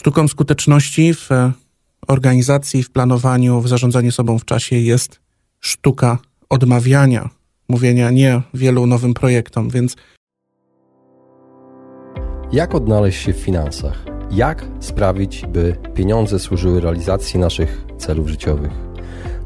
Sztuką 0.00 0.28
skuteczności 0.28 1.14
w 1.14 1.28
organizacji, 2.08 2.82
w 2.82 2.90
planowaniu, 2.90 3.60
w 3.60 3.68
zarządzaniu 3.68 4.12
sobą 4.12 4.38
w 4.38 4.44
czasie 4.44 4.76
jest 4.76 5.20
sztuka 5.60 6.18
odmawiania, 6.48 7.30
mówienia 7.68 8.10
nie 8.10 8.42
wielu 8.54 8.86
nowym 8.86 9.14
projektom, 9.14 9.70
więc. 9.70 9.96
Jak 12.52 12.74
odnaleźć 12.74 13.22
się 13.22 13.32
w 13.32 13.36
finansach? 13.36 14.04
Jak 14.30 14.66
sprawić, 14.80 15.46
by 15.48 15.76
pieniądze 15.94 16.38
służyły 16.38 16.80
realizacji 16.80 17.40
naszych 17.40 17.84
celów 17.98 18.28
życiowych? 18.28 18.72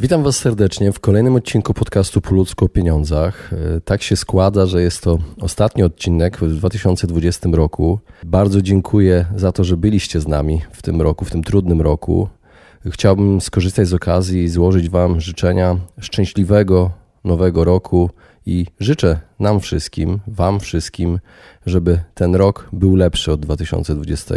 Witam 0.00 0.22
Was 0.22 0.36
serdecznie 0.36 0.92
w 0.92 1.00
kolejnym 1.00 1.34
odcinku 1.34 1.74
podcastu 1.74 2.20
Po 2.20 2.34
ludzku 2.34 2.64
o 2.64 2.68
pieniądzach. 2.68 3.52
E, 3.52 3.80
tak 3.80 4.02
się 4.02 4.16
składa, 4.16 4.66
że 4.66 4.82
jest 4.82 5.02
to 5.02 5.18
ostatni 5.40 5.82
odcinek 5.82 6.38
w 6.38 6.56
2020 6.56 7.48
roku. 7.52 7.98
Bardzo 8.24 8.62
dziękuję 8.62 9.26
za 9.36 9.52
to, 9.52 9.64
że 9.64 9.76
byliście 9.76 10.20
z 10.20 10.28
nami 10.28 10.62
w 10.72 10.82
tym 10.82 11.02
roku, 11.02 11.24
w 11.24 11.30
tym 11.30 11.42
trudnym 11.42 11.80
roku. 11.80 12.28
Chciałbym 12.86 13.40
skorzystać 13.40 13.88
z 13.88 13.94
okazji 13.94 14.42
i 14.42 14.48
złożyć 14.48 14.88
Wam 14.88 15.20
życzenia 15.20 15.76
szczęśliwego 16.00 16.90
nowego 17.24 17.64
roku 17.64 18.10
i 18.46 18.66
życzę 18.80 19.20
nam 19.40 19.60
wszystkim, 19.60 20.20
Wam 20.26 20.60
wszystkim, 20.60 21.18
żeby 21.66 22.00
ten 22.14 22.34
rok 22.34 22.68
był 22.72 22.96
lepszy 22.96 23.32
od 23.32 23.40
2020. 23.40 24.34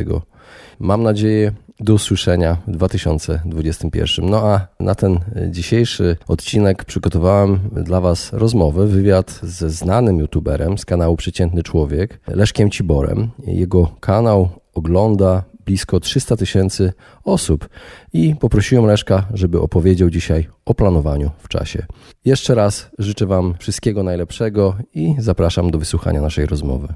Mam 0.79 1.03
nadzieję, 1.03 1.51
do 1.79 1.93
usłyszenia 1.93 2.57
w 2.67 2.71
2021. 2.71 4.29
No 4.29 4.37
a 4.37 4.67
na 4.79 4.95
ten 4.95 5.19
dzisiejszy 5.49 6.17
odcinek 6.27 6.85
przygotowałem 6.85 7.59
dla 7.71 8.01
Was 8.01 8.33
rozmowę, 8.33 8.87
wywiad 8.87 9.39
ze 9.43 9.69
znanym 9.69 10.19
youtuberem 10.19 10.77
z 10.77 10.85
kanału 10.85 11.15
Przeciętny 11.15 11.63
Człowiek, 11.63 12.19
Leszkiem 12.27 12.71
Ciborem. 12.71 13.29
Jego 13.47 13.87
kanał 13.99 14.49
ogląda 14.73 15.43
blisko 15.65 15.99
300 15.99 16.35
tysięcy 16.37 16.93
osób 17.23 17.69
i 18.13 18.35
poprosiłem 18.35 18.85
Leszka, 18.85 19.27
żeby 19.33 19.61
opowiedział 19.61 20.09
dzisiaj 20.09 20.47
o 20.65 20.73
planowaniu 20.73 21.31
w 21.37 21.47
czasie. 21.47 21.85
Jeszcze 22.25 22.55
raz 22.55 22.89
życzę 22.99 23.25
Wam 23.25 23.53
wszystkiego 23.59 24.03
najlepszego 24.03 24.75
i 24.93 25.15
zapraszam 25.17 25.71
do 25.71 25.79
wysłuchania 25.79 26.21
naszej 26.21 26.45
rozmowy. 26.45 26.87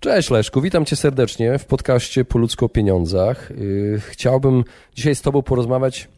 Cześć 0.00 0.30
Leszku, 0.30 0.60
witam 0.60 0.84
Cię 0.84 0.96
serdecznie 0.96 1.58
w 1.58 1.64
podcaście 1.64 2.24
Po 2.24 2.38
ludzko 2.38 2.66
o 2.66 2.68
pieniądzach. 2.68 3.50
Y, 3.50 4.00
chciałbym 4.08 4.64
dzisiaj 4.94 5.14
z 5.14 5.22
Tobą 5.22 5.42
porozmawiać 5.42 6.08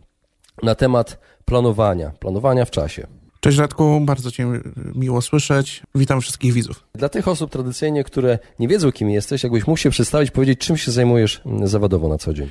na 0.62 0.74
temat 0.74 1.18
planowania, 1.44 2.10
planowania 2.10 2.64
w 2.64 2.70
czasie. 2.70 3.06
Cześć 3.40 3.58
Radku, 3.58 4.00
bardzo 4.00 4.30
Cię 4.30 4.46
miło 4.94 5.22
słyszeć. 5.22 5.82
Witam 5.94 6.20
wszystkich 6.20 6.52
widzów. 6.52 6.84
Dla 6.94 7.08
tych 7.08 7.28
osób 7.28 7.50
tradycyjnie, 7.50 8.04
które 8.04 8.38
nie 8.58 8.68
wiedzą, 8.68 8.92
kim 8.92 9.10
jesteś, 9.10 9.42
jakbyś 9.42 9.66
mógł 9.66 9.78
się 9.78 9.90
przedstawić, 9.90 10.30
powiedzieć, 10.30 10.58
czym 10.58 10.76
się 10.76 10.90
zajmujesz 10.92 11.40
mm, 11.46 11.68
zawodowo 11.68 12.08
na 12.08 12.18
co 12.18 12.34
dzień. 12.34 12.48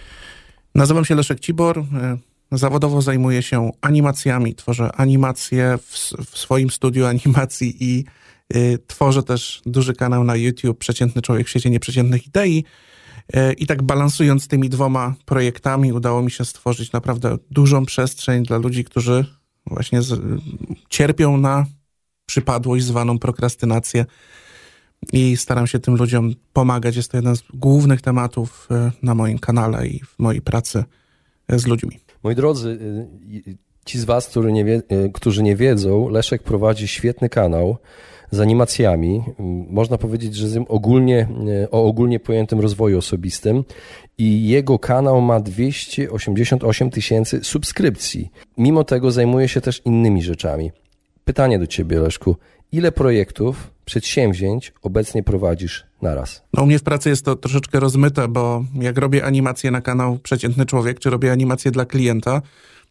Nazywam 0.76 1.06
się 1.06 1.16
Leszek 1.16 1.40
Cibor. 1.40 1.80
Y, 1.80 1.84
zawodowo 2.52 3.02
zajmuję 3.02 3.42
się 3.42 3.72
animacjami. 3.82 4.56
Tworzę 4.56 4.92
animacje 4.96 5.78
w, 5.78 5.92
w 6.32 6.38
swoim 6.38 6.70
studiu 6.70 7.06
animacji 7.06 7.78
i 7.80 8.00
y, 8.00 8.25
tworzę 8.88 9.24
też 9.24 9.62
duży 9.66 9.94
kanał 9.94 10.24
na 10.24 10.36
YouTube 10.36 10.78
Przeciętny 10.78 11.22
Człowiek 11.22 11.48
w 11.48 11.50
świecie 11.50 11.70
nieprzeciętnych 11.70 12.28
idei. 12.28 12.64
Y, 13.36 13.54
I 13.54 13.68
tak 13.68 13.84
balansując 13.84 14.48
tymi 14.48 14.70
dwoma 14.70 15.16
projektami, 15.26 15.94
udało 15.94 16.22
mi 16.22 16.32
się 16.32 16.46
stworzyć 16.46 16.92
naprawdę 16.92 17.38
dużą 17.52 17.86
przestrzeń 17.86 18.44
dla 18.44 18.58
ludzi, 18.58 18.84
którzy 18.84 19.26
właśnie 19.66 20.02
z, 20.02 20.22
cierpią 20.90 21.38
na 21.38 21.66
przypadłość 22.26 22.86
zwaną 22.86 23.20
prokrastynację 23.20 24.06
i 25.14 25.38
staram 25.38 25.68
się 25.68 25.80
tym 25.80 25.96
ludziom 25.96 26.34
pomagać. 26.54 26.96
Jest 26.96 27.12
to 27.12 27.18
jeden 27.18 27.36
z 27.36 27.44
głównych 27.54 28.02
tematów 28.02 28.68
e, 28.72 28.92
na 29.04 29.16
moim 29.16 29.40
kanale 29.40 29.88
i 29.88 30.00
w 30.00 30.20
mojej 30.20 30.42
pracy 30.42 30.84
z 31.50 31.68
ludźmi. 31.68 32.00
Moi 32.24 32.36
drodzy, 32.36 32.80
ci 33.86 34.00
z 34.00 34.06
Was, 34.06 34.28
którzy 34.28 34.52
nie, 34.52 34.66
wie, 34.66 34.82
którzy 35.14 35.44
nie 35.44 35.56
wiedzą, 35.56 36.10
Leszek 36.10 36.44
prowadzi 36.44 36.88
świetny 36.88 37.30
kanał 37.30 37.78
z 38.32 38.40
animacjami. 38.40 39.24
Można 39.70 39.98
powiedzieć, 39.98 40.36
że 40.36 40.66
ogólnie, 40.68 41.28
o 41.72 41.86
ogólnie 41.86 42.20
pojętym 42.20 42.60
rozwoju 42.60 42.98
osobistym 42.98 43.64
i 44.18 44.48
jego 44.48 44.80
kanał 44.80 45.22
ma 45.22 45.40
288 45.40 46.90
tysięcy 46.90 47.44
subskrypcji. 47.44 48.32
Mimo 48.58 48.84
tego 48.84 49.12
zajmuje 49.12 49.48
się 49.48 49.62
też 49.62 49.82
innymi 49.86 50.24
rzeczami. 50.24 50.72
Pytanie 51.26 51.60
do 51.60 51.68
Ciebie, 51.68 52.00
Leszku. 52.00 52.36
Ile 52.72 52.92
projektów, 52.92 53.72
przedsięwzięć 53.86 54.74
obecnie 54.82 55.24
prowadzisz 55.24 55.86
naraz? 56.02 56.44
No 56.54 56.64
u 56.64 56.66
mnie 56.66 56.80
w 56.80 56.84
pracy 56.84 57.10
jest 57.10 57.26
to 57.26 57.36
troszeczkę 57.36 57.80
rozmyte, 57.80 58.28
bo 58.28 58.64
jak 58.82 58.98
robię 58.98 59.26
animację 59.26 59.72
na 59.72 59.82
kanał 59.82 60.20
Przeciętny 60.24 60.66
Człowiek, 60.66 61.00
czy 61.00 61.10
robię 61.10 61.32
animację 61.32 61.72
dla 61.72 61.86
klienta, 61.86 62.42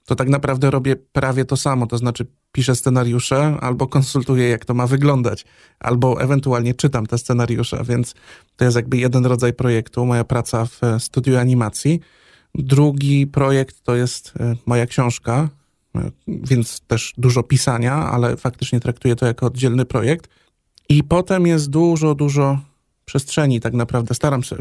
to 0.06 0.15
tak 0.15 0.28
naprawdę 0.28 0.70
robię 0.70 0.97
prawie 0.97 1.44
to 1.44 1.56
samo. 1.56 1.87
To 1.87 1.98
znaczy 1.98 2.26
piszę 2.53 2.76
scenariusze 2.76 3.56
albo 3.60 3.87
konsultuję, 3.87 4.48
jak 4.48 4.65
to 4.65 4.75
ma 4.75 4.87
wyglądać, 4.87 5.44
albo 5.81 6.20
ewentualnie 6.20 6.75
czytam 6.75 7.06
te 7.06 7.19
scenariusze, 7.19 7.84
więc 7.84 8.14
to 8.56 8.64
jest 8.64 8.76
jakby 8.76 8.97
jeden 8.97 9.26
rodzaj 9.26 9.53
projektu, 9.53 10.06
moja 10.06 10.25
praca 10.25 10.66
w 10.66 10.81
studiu 10.98 11.38
animacji. 11.38 12.00
Drugi 12.54 13.26
projekt 13.26 13.82
to 13.82 13.94
jest 13.94 14.32
e, 14.41 14.56
moja 14.66 14.87
książka, 14.87 15.48
e, 15.97 16.10
więc 16.28 16.81
też 16.81 17.14
dużo 17.19 17.43
pisania, 17.43 17.94
ale 17.94 18.37
faktycznie 18.37 18.81
traktuję 18.81 19.16
to 19.16 19.26
jako 19.26 19.47
oddzielny 19.47 19.84
projekt. 19.84 20.28
I 20.88 21.04
potem 21.04 21.47
jest 21.47 21.70
dużo, 21.70 22.14
dużo 22.14 22.59
przestrzeni, 23.04 23.60
tak 23.60 23.72
naprawdę. 23.72 24.14
Staram 24.14 24.43
się 24.43 24.56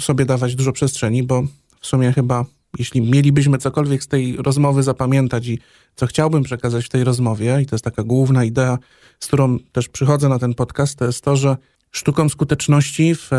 sobie 0.00 0.24
dawać 0.24 0.54
dużo 0.54 0.72
przestrzeni, 0.72 1.22
bo 1.22 1.42
w 1.80 1.86
sumie 1.86 2.12
chyba 2.12 2.44
jeśli 2.78 3.00
mielibyśmy 3.00 3.58
cokolwiek 3.58 4.02
z 4.02 4.08
tej 4.08 4.36
rozmowy 4.36 4.82
zapamiętać 4.82 5.46
i 5.46 5.58
co 5.94 6.06
chciałbym 6.06 6.42
przekazać 6.42 6.84
w 6.84 6.88
tej 6.88 7.04
rozmowie, 7.04 7.58
i 7.62 7.66
to 7.66 7.74
jest 7.74 7.84
taka 7.84 8.02
główna 8.02 8.44
idea, 8.44 8.78
z 9.20 9.26
którą 9.26 9.58
też 9.58 9.88
przychodzę 9.88 10.28
na 10.28 10.38
ten 10.38 10.54
podcast, 10.54 10.98
to 10.98 11.04
jest 11.04 11.24
to, 11.24 11.36
że 11.36 11.56
sztuką 11.90 12.28
skuteczności 12.28 13.14
w 13.14 13.30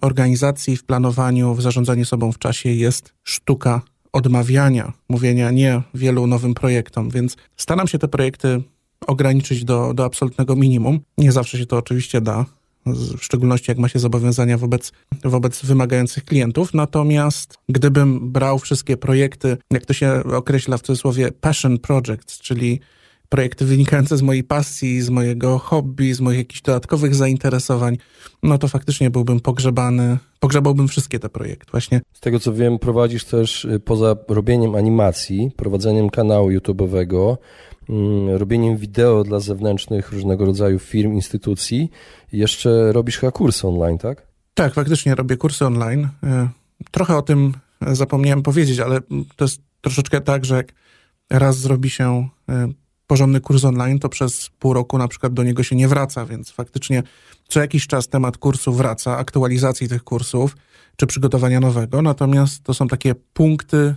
organizacji, 0.00 0.76
w 0.76 0.84
planowaniu, 0.84 1.54
w 1.54 1.62
zarządzaniu 1.62 2.04
sobą 2.04 2.32
w 2.32 2.38
czasie 2.38 2.68
jest 2.68 3.14
sztuka 3.24 3.82
odmawiania, 4.12 4.92
mówienia 5.08 5.50
nie 5.50 5.82
wielu 5.94 6.26
nowym 6.26 6.54
projektom, 6.54 7.10
więc 7.10 7.36
staram 7.56 7.88
się 7.88 7.98
te 7.98 8.08
projekty 8.08 8.62
ograniczyć 9.06 9.64
do, 9.64 9.94
do 9.94 10.04
absolutnego 10.04 10.56
minimum. 10.56 11.00
Nie 11.18 11.32
zawsze 11.32 11.58
się 11.58 11.66
to 11.66 11.76
oczywiście 11.76 12.20
da, 12.20 12.46
w 12.86 13.18
szczególności 13.22 13.70
jak 13.70 13.78
ma 13.78 13.88
się 13.88 13.98
zobowiązania 13.98 14.58
wobec, 14.58 14.92
wobec 15.24 15.64
wymagających 15.64 16.24
klientów. 16.24 16.74
Natomiast 16.74 17.58
gdybym 17.68 18.32
brał 18.32 18.58
wszystkie 18.58 18.96
projekty, 18.96 19.56
jak 19.70 19.86
to 19.86 19.92
się 19.92 20.24
określa 20.24 20.78
w 20.78 20.82
cudzysłowie, 20.82 21.32
passion 21.32 21.78
projects, 21.78 22.40
czyli 22.40 22.80
projekty 23.30 23.64
wynikające 23.64 24.16
z 24.16 24.22
mojej 24.22 24.44
pasji, 24.44 25.02
z 25.02 25.10
mojego 25.10 25.58
hobby, 25.58 26.14
z 26.14 26.20
moich 26.20 26.38
jakichś 26.38 26.62
dodatkowych 26.62 27.14
zainteresowań, 27.14 27.98
no 28.42 28.58
to 28.58 28.68
faktycznie 28.68 29.10
byłbym 29.10 29.40
pogrzebany, 29.40 30.18
pogrzebałbym 30.40 30.88
wszystkie 30.88 31.18
te 31.18 31.28
projekty 31.28 31.66
właśnie. 31.70 32.00
Z 32.12 32.20
tego 32.20 32.40
co 32.40 32.52
wiem, 32.52 32.78
prowadzisz 32.78 33.24
też 33.24 33.64
y, 33.64 33.80
poza 33.80 34.16
robieniem 34.28 34.74
animacji, 34.74 35.50
prowadzeniem 35.56 36.10
kanału 36.10 36.50
YouTube'owego, 36.50 37.36
robieniem 38.28 38.76
wideo 38.76 39.24
dla 39.24 39.40
zewnętrznych 39.40 40.12
różnego 40.12 40.44
rodzaju 40.44 40.78
firm, 40.78 41.12
instytucji. 41.12 41.90
Jeszcze 42.32 42.92
robisz 42.92 43.18
chyba 43.18 43.32
kursy 43.32 43.68
online, 43.68 43.98
tak? 43.98 44.26
Tak, 44.54 44.74
faktycznie 44.74 45.14
robię 45.14 45.36
kursy 45.36 45.66
online. 45.66 46.08
E, 46.22 46.48
trochę 46.90 47.16
o 47.16 47.22
tym 47.22 47.52
zapomniałem 47.80 48.42
powiedzieć, 48.42 48.80
ale 48.80 49.00
to 49.36 49.44
jest 49.44 49.60
troszeczkę 49.80 50.20
tak, 50.20 50.44
że 50.44 50.56
jak 50.56 50.72
raz 51.30 51.58
zrobi 51.58 51.90
się 51.90 52.28
e, 52.48 52.68
porządny 53.06 53.40
kurs 53.40 53.64
online, 53.64 53.98
to 53.98 54.08
przez 54.08 54.50
pół 54.58 54.72
roku 54.72 54.98
na 54.98 55.08
przykład 55.08 55.32
do 55.32 55.42
niego 55.42 55.62
się 55.62 55.76
nie 55.76 55.88
wraca, 55.88 56.26
więc 56.26 56.50
faktycznie 56.50 57.02
co 57.48 57.60
jakiś 57.60 57.86
czas 57.86 58.08
temat 58.08 58.38
kursu 58.38 58.72
wraca, 58.72 59.18
aktualizacji 59.18 59.88
tych 59.88 60.04
kursów 60.04 60.56
czy 60.96 61.06
przygotowania 61.06 61.60
nowego. 61.60 62.02
Natomiast 62.02 62.64
to 62.64 62.74
są 62.74 62.88
takie 62.88 63.14
punkty 63.14 63.76
e, 63.76 63.94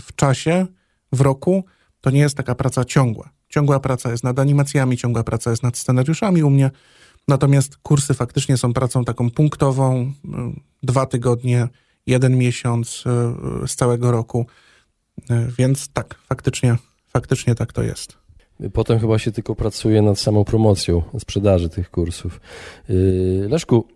w 0.00 0.14
czasie, 0.14 0.66
w 1.12 1.20
roku, 1.20 1.64
to 2.06 2.10
nie 2.10 2.20
jest 2.20 2.36
taka 2.36 2.54
praca 2.54 2.84
ciągła. 2.84 3.30
Ciągła 3.48 3.80
praca 3.80 4.10
jest 4.10 4.24
nad 4.24 4.38
animacjami, 4.38 4.96
ciągła 4.96 5.22
praca 5.24 5.50
jest 5.50 5.62
nad 5.62 5.76
scenariuszami 5.76 6.42
u 6.42 6.50
mnie. 6.50 6.70
Natomiast 7.28 7.76
kursy 7.76 8.14
faktycznie 8.14 8.56
są 8.56 8.72
pracą 8.72 9.04
taką 9.04 9.30
punktową, 9.30 10.02
y, 10.02 10.10
dwa 10.82 11.06
tygodnie 11.06 11.68
jeden 12.06 12.38
miesiąc 12.38 13.04
z 13.66 13.74
całego 13.74 14.10
roku. 14.10 14.46
Więc 15.58 15.88
tak, 15.88 16.14
faktycznie, 16.28 16.76
faktycznie 17.08 17.54
tak 17.54 17.72
to 17.72 17.82
jest. 17.82 18.18
Potem 18.72 18.98
chyba 18.98 19.18
się 19.18 19.32
tylko 19.32 19.54
pracuje 19.54 20.02
nad 20.02 20.18
samą 20.18 20.44
promocją 20.44 21.02
sprzedaży 21.18 21.68
tych 21.68 21.90
kursów. 21.90 22.40
Leszku, 23.48 23.88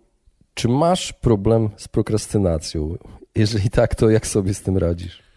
czy 0.53 0.67
masz 0.67 1.13
problem 1.13 1.69
z 1.77 1.87
prokrastynacją? 1.87 2.97
Jeżeli 3.35 3.69
tak, 3.69 3.95
to 3.95 4.09
jak 4.09 4.27
sobie 4.27 4.53
z 4.53 4.61
tym 4.61 4.77
radzisz? 4.77 5.31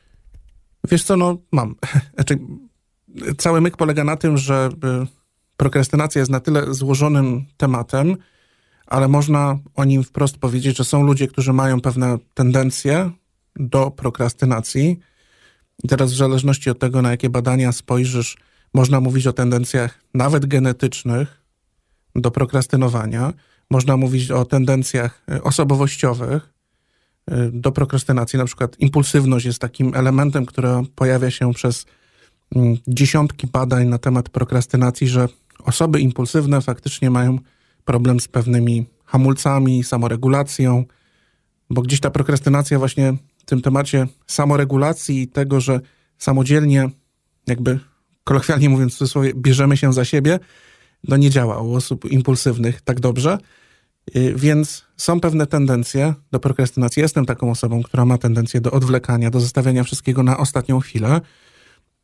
Wiesz 0.90 1.04
co, 1.04 1.16
no 1.16 1.36
mam. 1.52 1.74
Znaczy, 2.14 2.38
cały 3.38 3.60
myk 3.60 3.76
polega 3.76 4.04
na 4.04 4.16
tym, 4.16 4.38
że 4.38 4.68
y, 5.02 5.06
prokrastynacja 5.56 6.18
jest 6.18 6.30
na 6.30 6.40
tyle 6.40 6.74
złożonym 6.74 7.44
tematem, 7.56 8.16
ale 8.86 9.08
można 9.08 9.58
o 9.74 9.84
nim 9.84 10.04
wprost 10.04 10.38
powiedzieć, 10.38 10.76
że 10.76 10.84
są 10.84 11.02
ludzie, 11.02 11.28
którzy 11.28 11.52
mają 11.52 11.80
pewne 11.80 12.18
tendencje 12.34 13.10
do 13.56 13.90
prokrastynacji. 13.90 15.00
I 15.84 15.88
teraz 15.88 16.12
w 16.12 16.16
zależności 16.16 16.70
od 16.70 16.78
tego, 16.78 17.02
na 17.02 17.10
jakie 17.10 17.30
badania 17.30 17.72
spojrzysz, 17.72 18.36
można 18.74 19.00
mówić 19.00 19.26
o 19.26 19.32
tendencjach 19.32 20.00
nawet 20.14 20.46
genetycznych 20.46 21.42
do 22.14 22.30
prokrastynowania. 22.30 23.32
Można 23.70 23.96
mówić 23.96 24.30
o 24.30 24.44
tendencjach 24.44 25.22
y, 25.32 25.42
osobowościowych 25.42 26.52
y, 27.30 27.50
do 27.52 27.72
prokrastynacji. 27.72 28.38
Na 28.38 28.44
przykład 28.44 28.80
impulsywność 28.80 29.46
jest 29.46 29.58
takim 29.58 29.94
elementem, 29.94 30.46
który 30.46 30.68
pojawia 30.94 31.30
się 31.30 31.52
przez 31.52 31.86
dziesiątki 32.88 33.46
badań 33.46 33.88
na 33.88 33.98
temat 33.98 34.28
prokrastynacji, 34.28 35.08
że 35.08 35.28
osoby 35.64 36.00
impulsywne 36.00 36.60
faktycznie 36.60 37.10
mają 37.10 37.38
problem 37.84 38.20
z 38.20 38.28
pewnymi 38.28 38.86
hamulcami, 39.04 39.84
samoregulacją, 39.84 40.84
bo 41.70 41.82
gdzieś 41.82 42.00
ta 42.00 42.10
prokrastynacja 42.10 42.78
właśnie 42.78 43.12
w 43.38 43.44
tym 43.44 43.62
temacie 43.62 44.06
samoregulacji 44.26 45.22
i 45.22 45.28
tego, 45.28 45.60
że 45.60 45.80
samodzielnie, 46.18 46.90
jakby 47.46 47.80
kolokwialnie 48.24 48.68
mówiąc 48.68 48.94
w 48.94 48.98
cudzysłowie, 48.98 49.32
bierzemy 49.34 49.76
się 49.76 49.92
za 49.92 50.04
siebie, 50.04 50.38
no 51.08 51.16
nie 51.16 51.30
działa 51.30 51.60
u 51.60 51.74
osób 51.74 52.04
impulsywnych 52.12 52.80
tak 52.80 53.00
dobrze. 53.00 53.38
Y, 54.16 54.34
więc 54.36 54.84
są 54.96 55.20
pewne 55.20 55.46
tendencje 55.46 56.14
do 56.32 56.40
prokrastynacji. 56.40 57.02
Jestem 57.02 57.26
taką 57.26 57.50
osobą, 57.50 57.82
która 57.82 58.04
ma 58.04 58.18
tendencję 58.18 58.60
do 58.60 58.70
odwlekania, 58.70 59.30
do 59.30 59.40
zostawiania 59.40 59.84
wszystkiego 59.84 60.22
na 60.22 60.38
ostatnią 60.38 60.80
chwilę. 60.80 61.20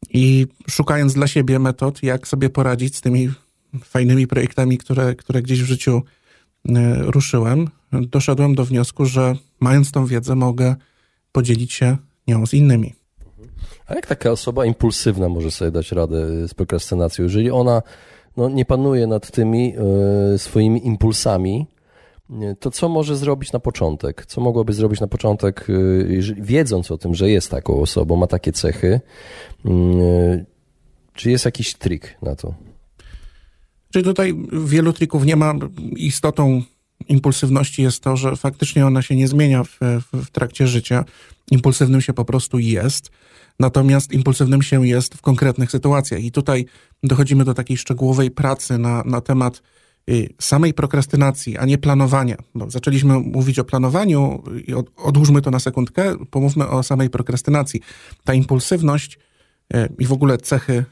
I 0.08 0.46
szukając 0.68 1.14
dla 1.14 1.26
siebie 1.26 1.58
metod, 1.58 2.02
jak 2.02 2.28
sobie 2.28 2.50
poradzić 2.50 2.96
z 2.96 3.00
tymi 3.00 3.30
fajnymi 3.84 4.26
projektami, 4.26 4.78
które, 4.78 5.14
które 5.14 5.42
gdzieś 5.42 5.62
w 5.62 5.66
życiu 5.66 6.02
y, 6.68 6.72
ruszyłem, 6.98 7.68
doszedłem 7.92 8.54
do 8.54 8.64
wniosku, 8.64 9.06
że 9.06 9.34
mając 9.60 9.92
tą 9.92 10.06
wiedzę, 10.06 10.34
mogę 10.34 10.76
podzielić 11.32 11.72
się 11.72 11.96
nią 12.28 12.46
z 12.46 12.54
innymi. 12.54 12.94
A 13.86 13.94
jak 13.94 14.06
taka 14.06 14.30
osoba 14.30 14.66
impulsywna 14.66 15.28
może 15.28 15.50
sobie 15.50 15.70
dać 15.70 15.92
radę 15.92 16.48
z 16.48 16.54
prokrastynacją? 16.54 17.24
Jeżeli 17.24 17.50
ona 17.50 17.82
no, 18.36 18.48
nie 18.48 18.64
panuje 18.64 19.06
nad 19.06 19.30
tymi 19.30 19.74
y, 20.34 20.38
swoimi 20.38 20.86
impulsami, 20.86 21.66
to 22.60 22.70
co 22.70 22.88
może 22.88 23.16
zrobić 23.16 23.52
na 23.52 23.60
początek? 23.60 24.26
Co 24.26 24.40
mogłaby 24.40 24.72
zrobić 24.72 25.00
na 25.00 25.06
początek, 25.06 25.70
y, 25.70 26.34
wiedząc 26.38 26.90
o 26.90 26.98
tym, 26.98 27.14
że 27.14 27.30
jest 27.30 27.50
taką 27.50 27.80
osobą, 27.80 28.16
ma 28.16 28.26
takie 28.26 28.52
cechy? 28.52 29.00
Y, 29.66 30.46
czy 31.14 31.30
jest 31.30 31.44
jakiś 31.44 31.74
trik 31.74 32.16
na 32.22 32.36
to? 32.36 32.54
Czyli 33.92 34.04
tutaj 34.04 34.34
wielu 34.52 34.92
trików 34.92 35.24
nie 35.24 35.36
ma. 35.36 35.54
Istotą 35.96 36.62
impulsywności 37.08 37.82
jest 37.82 38.02
to, 38.02 38.16
że 38.16 38.36
faktycznie 38.36 38.86
ona 38.86 39.02
się 39.02 39.16
nie 39.16 39.28
zmienia 39.28 39.64
w, 39.64 39.78
w, 39.80 40.26
w 40.26 40.30
trakcie 40.30 40.66
życia. 40.66 41.04
Impulsywnym 41.50 42.00
się 42.00 42.12
po 42.12 42.24
prostu 42.24 42.58
jest. 42.58 43.10
Natomiast 43.60 44.12
impulsywnym 44.12 44.62
się 44.62 44.86
jest 44.86 45.14
w 45.14 45.20
konkretnych 45.20 45.70
sytuacjach. 45.70 46.24
I 46.24 46.32
tutaj 46.32 46.66
dochodzimy 47.02 47.44
do 47.44 47.54
takiej 47.54 47.76
szczegółowej 47.76 48.30
pracy 48.30 48.78
na, 48.78 49.02
na 49.06 49.20
temat 49.20 49.62
samej 50.40 50.74
prokrastynacji, 50.74 51.58
a 51.58 51.66
nie 51.66 51.78
planowania. 51.78 52.36
Bo 52.54 52.70
zaczęliśmy 52.70 53.18
mówić 53.18 53.58
o 53.58 53.64
planowaniu 53.64 54.42
i 54.66 54.74
odłóżmy 54.96 55.42
to 55.42 55.50
na 55.50 55.58
sekundkę, 55.58 56.16
pomówmy 56.30 56.68
o 56.68 56.82
samej 56.82 57.10
prokrastynacji. 57.10 57.80
Ta 58.24 58.34
impulsywność 58.34 59.18
y, 59.74 59.88
i 59.98 60.06
w 60.06 60.12
ogóle 60.12 60.38
cechy, 60.38 60.72
y, 60.72 60.84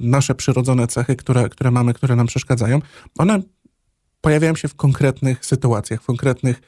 nasze 0.00 0.34
przyrodzone 0.34 0.86
cechy, 0.86 1.16
które, 1.16 1.48
które 1.48 1.70
mamy, 1.70 1.94
które 1.94 2.16
nam 2.16 2.26
przeszkadzają, 2.26 2.80
one 3.18 3.42
pojawiają 4.20 4.56
się 4.56 4.68
w 4.68 4.74
konkretnych 4.74 5.46
sytuacjach, 5.46 6.02
w 6.02 6.06
konkretnych, 6.06 6.60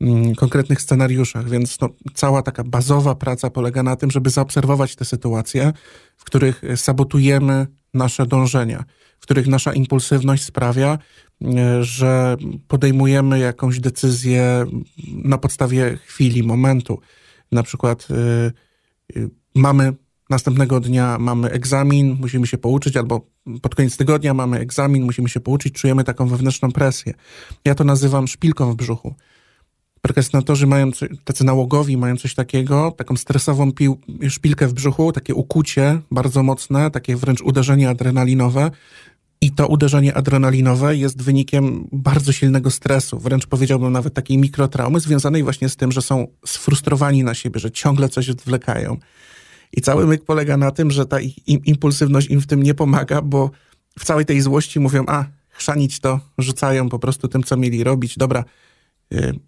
mm, 0.00 0.34
konkretnych 0.34 0.82
scenariuszach, 0.82 1.48
więc 1.48 1.80
no, 1.80 1.88
cała 2.14 2.42
taka 2.42 2.64
bazowa 2.64 3.14
praca 3.14 3.50
polega 3.50 3.82
na 3.82 3.96
tym, 3.96 4.10
żeby 4.10 4.30
zaobserwować 4.30 4.96
te 4.96 5.04
sytuacje, 5.04 5.72
w 6.16 6.24
których 6.24 6.62
sabotujemy 6.76 7.66
nasze 7.94 8.26
dążenia 8.26 8.84
w 9.20 9.22
których 9.22 9.46
nasza 9.46 9.72
impulsywność 9.72 10.44
sprawia, 10.44 10.98
e, 11.42 11.84
że 11.84 12.36
podejmujemy 12.68 13.38
jakąś 13.38 13.80
decyzję 13.80 14.66
na 15.24 15.38
podstawie 15.38 15.98
chwili, 16.06 16.42
momentu. 16.42 17.00
Na 17.52 17.62
przykład 17.62 18.08
y, 18.10 18.14
y, 19.16 19.30
mamy 19.54 19.92
następnego 20.30 20.80
dnia 20.80 21.18
mamy 21.18 21.50
egzamin, 21.50 22.16
musimy 22.20 22.46
się 22.46 22.58
pouczyć, 22.58 22.96
albo 22.96 23.26
pod 23.62 23.74
koniec 23.74 23.96
tygodnia 23.96 24.34
mamy 24.34 24.58
egzamin, 24.58 25.04
musimy 25.04 25.28
się 25.28 25.40
pouczyć, 25.40 25.74
czujemy 25.74 26.04
taką 26.04 26.26
wewnętrzną 26.26 26.72
presję. 26.72 27.14
Ja 27.64 27.74
to 27.74 27.84
nazywam 27.84 28.28
szpilką 28.28 28.72
w 28.72 28.76
brzuchu. 28.76 29.14
Prokrastynatorzy 30.02 30.66
mają, 30.66 30.90
tacy 31.24 31.44
nałogowi 31.44 31.96
mają 31.96 32.16
coś 32.16 32.34
takiego, 32.34 32.94
taką 32.96 33.16
stresową 33.16 33.72
pił, 33.72 34.00
szpilkę 34.28 34.66
w 34.66 34.72
brzuchu, 34.72 35.12
takie 35.12 35.34
ukucie 35.34 36.00
bardzo 36.10 36.42
mocne, 36.42 36.90
takie 36.90 37.16
wręcz 37.16 37.40
uderzenie 37.40 37.88
adrenalinowe, 37.88 38.70
i 39.42 39.50
to 39.50 39.68
uderzenie 39.68 40.14
adrenalinowe 40.14 40.96
jest 40.96 41.22
wynikiem 41.22 41.88
bardzo 41.92 42.32
silnego 42.32 42.70
stresu, 42.70 43.18
wręcz 43.18 43.46
powiedziałbym 43.46 43.92
nawet 43.92 44.14
takiej 44.14 44.38
mikrotraumy, 44.38 45.00
związanej 45.00 45.42
właśnie 45.42 45.68
z 45.68 45.76
tym, 45.76 45.92
że 45.92 46.02
są 46.02 46.26
sfrustrowani 46.46 47.24
na 47.24 47.34
siebie, 47.34 47.60
że 47.60 47.70
ciągle 47.70 48.08
coś 48.08 48.30
odwlekają. 48.30 48.96
I 49.72 49.80
cały 49.80 50.06
myk 50.06 50.24
polega 50.24 50.56
na 50.56 50.70
tym, 50.70 50.90
że 50.90 51.06
ta 51.06 51.16
impulsywność 51.46 52.30
im 52.30 52.40
w 52.40 52.46
tym 52.46 52.62
nie 52.62 52.74
pomaga, 52.74 53.22
bo 53.22 53.50
w 53.98 54.04
całej 54.04 54.24
tej 54.24 54.40
złości 54.40 54.80
mówią, 54.80 55.04
a 55.06 55.24
chrzanić 55.48 56.00
to, 56.00 56.20
rzucają 56.38 56.88
po 56.88 56.98
prostu 56.98 57.28
tym, 57.28 57.42
co 57.42 57.56
mieli 57.56 57.84
robić. 57.84 58.18
Dobra, 58.18 58.44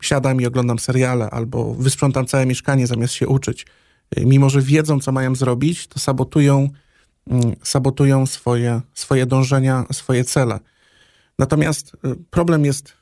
siadam 0.00 0.40
i 0.40 0.46
oglądam 0.46 0.78
seriale, 0.78 1.30
albo 1.30 1.74
wysprzątam 1.74 2.26
całe 2.26 2.46
mieszkanie 2.46 2.86
zamiast 2.86 3.14
się 3.14 3.28
uczyć. 3.28 3.66
Yy, 4.16 4.26
mimo, 4.26 4.50
że 4.50 4.62
wiedzą, 4.62 5.00
co 5.00 5.12
mają 5.12 5.34
zrobić, 5.34 5.86
to 5.86 5.98
sabotują 5.98 6.68
Mm, 7.30 7.56
sabotują 7.62 8.26
swoje, 8.26 8.80
swoje 8.94 9.26
dążenia, 9.26 9.84
swoje 9.92 10.24
cele. 10.24 10.60
Natomiast 11.38 11.94
y, 11.94 12.16
problem 12.30 12.64
jest 12.64 12.92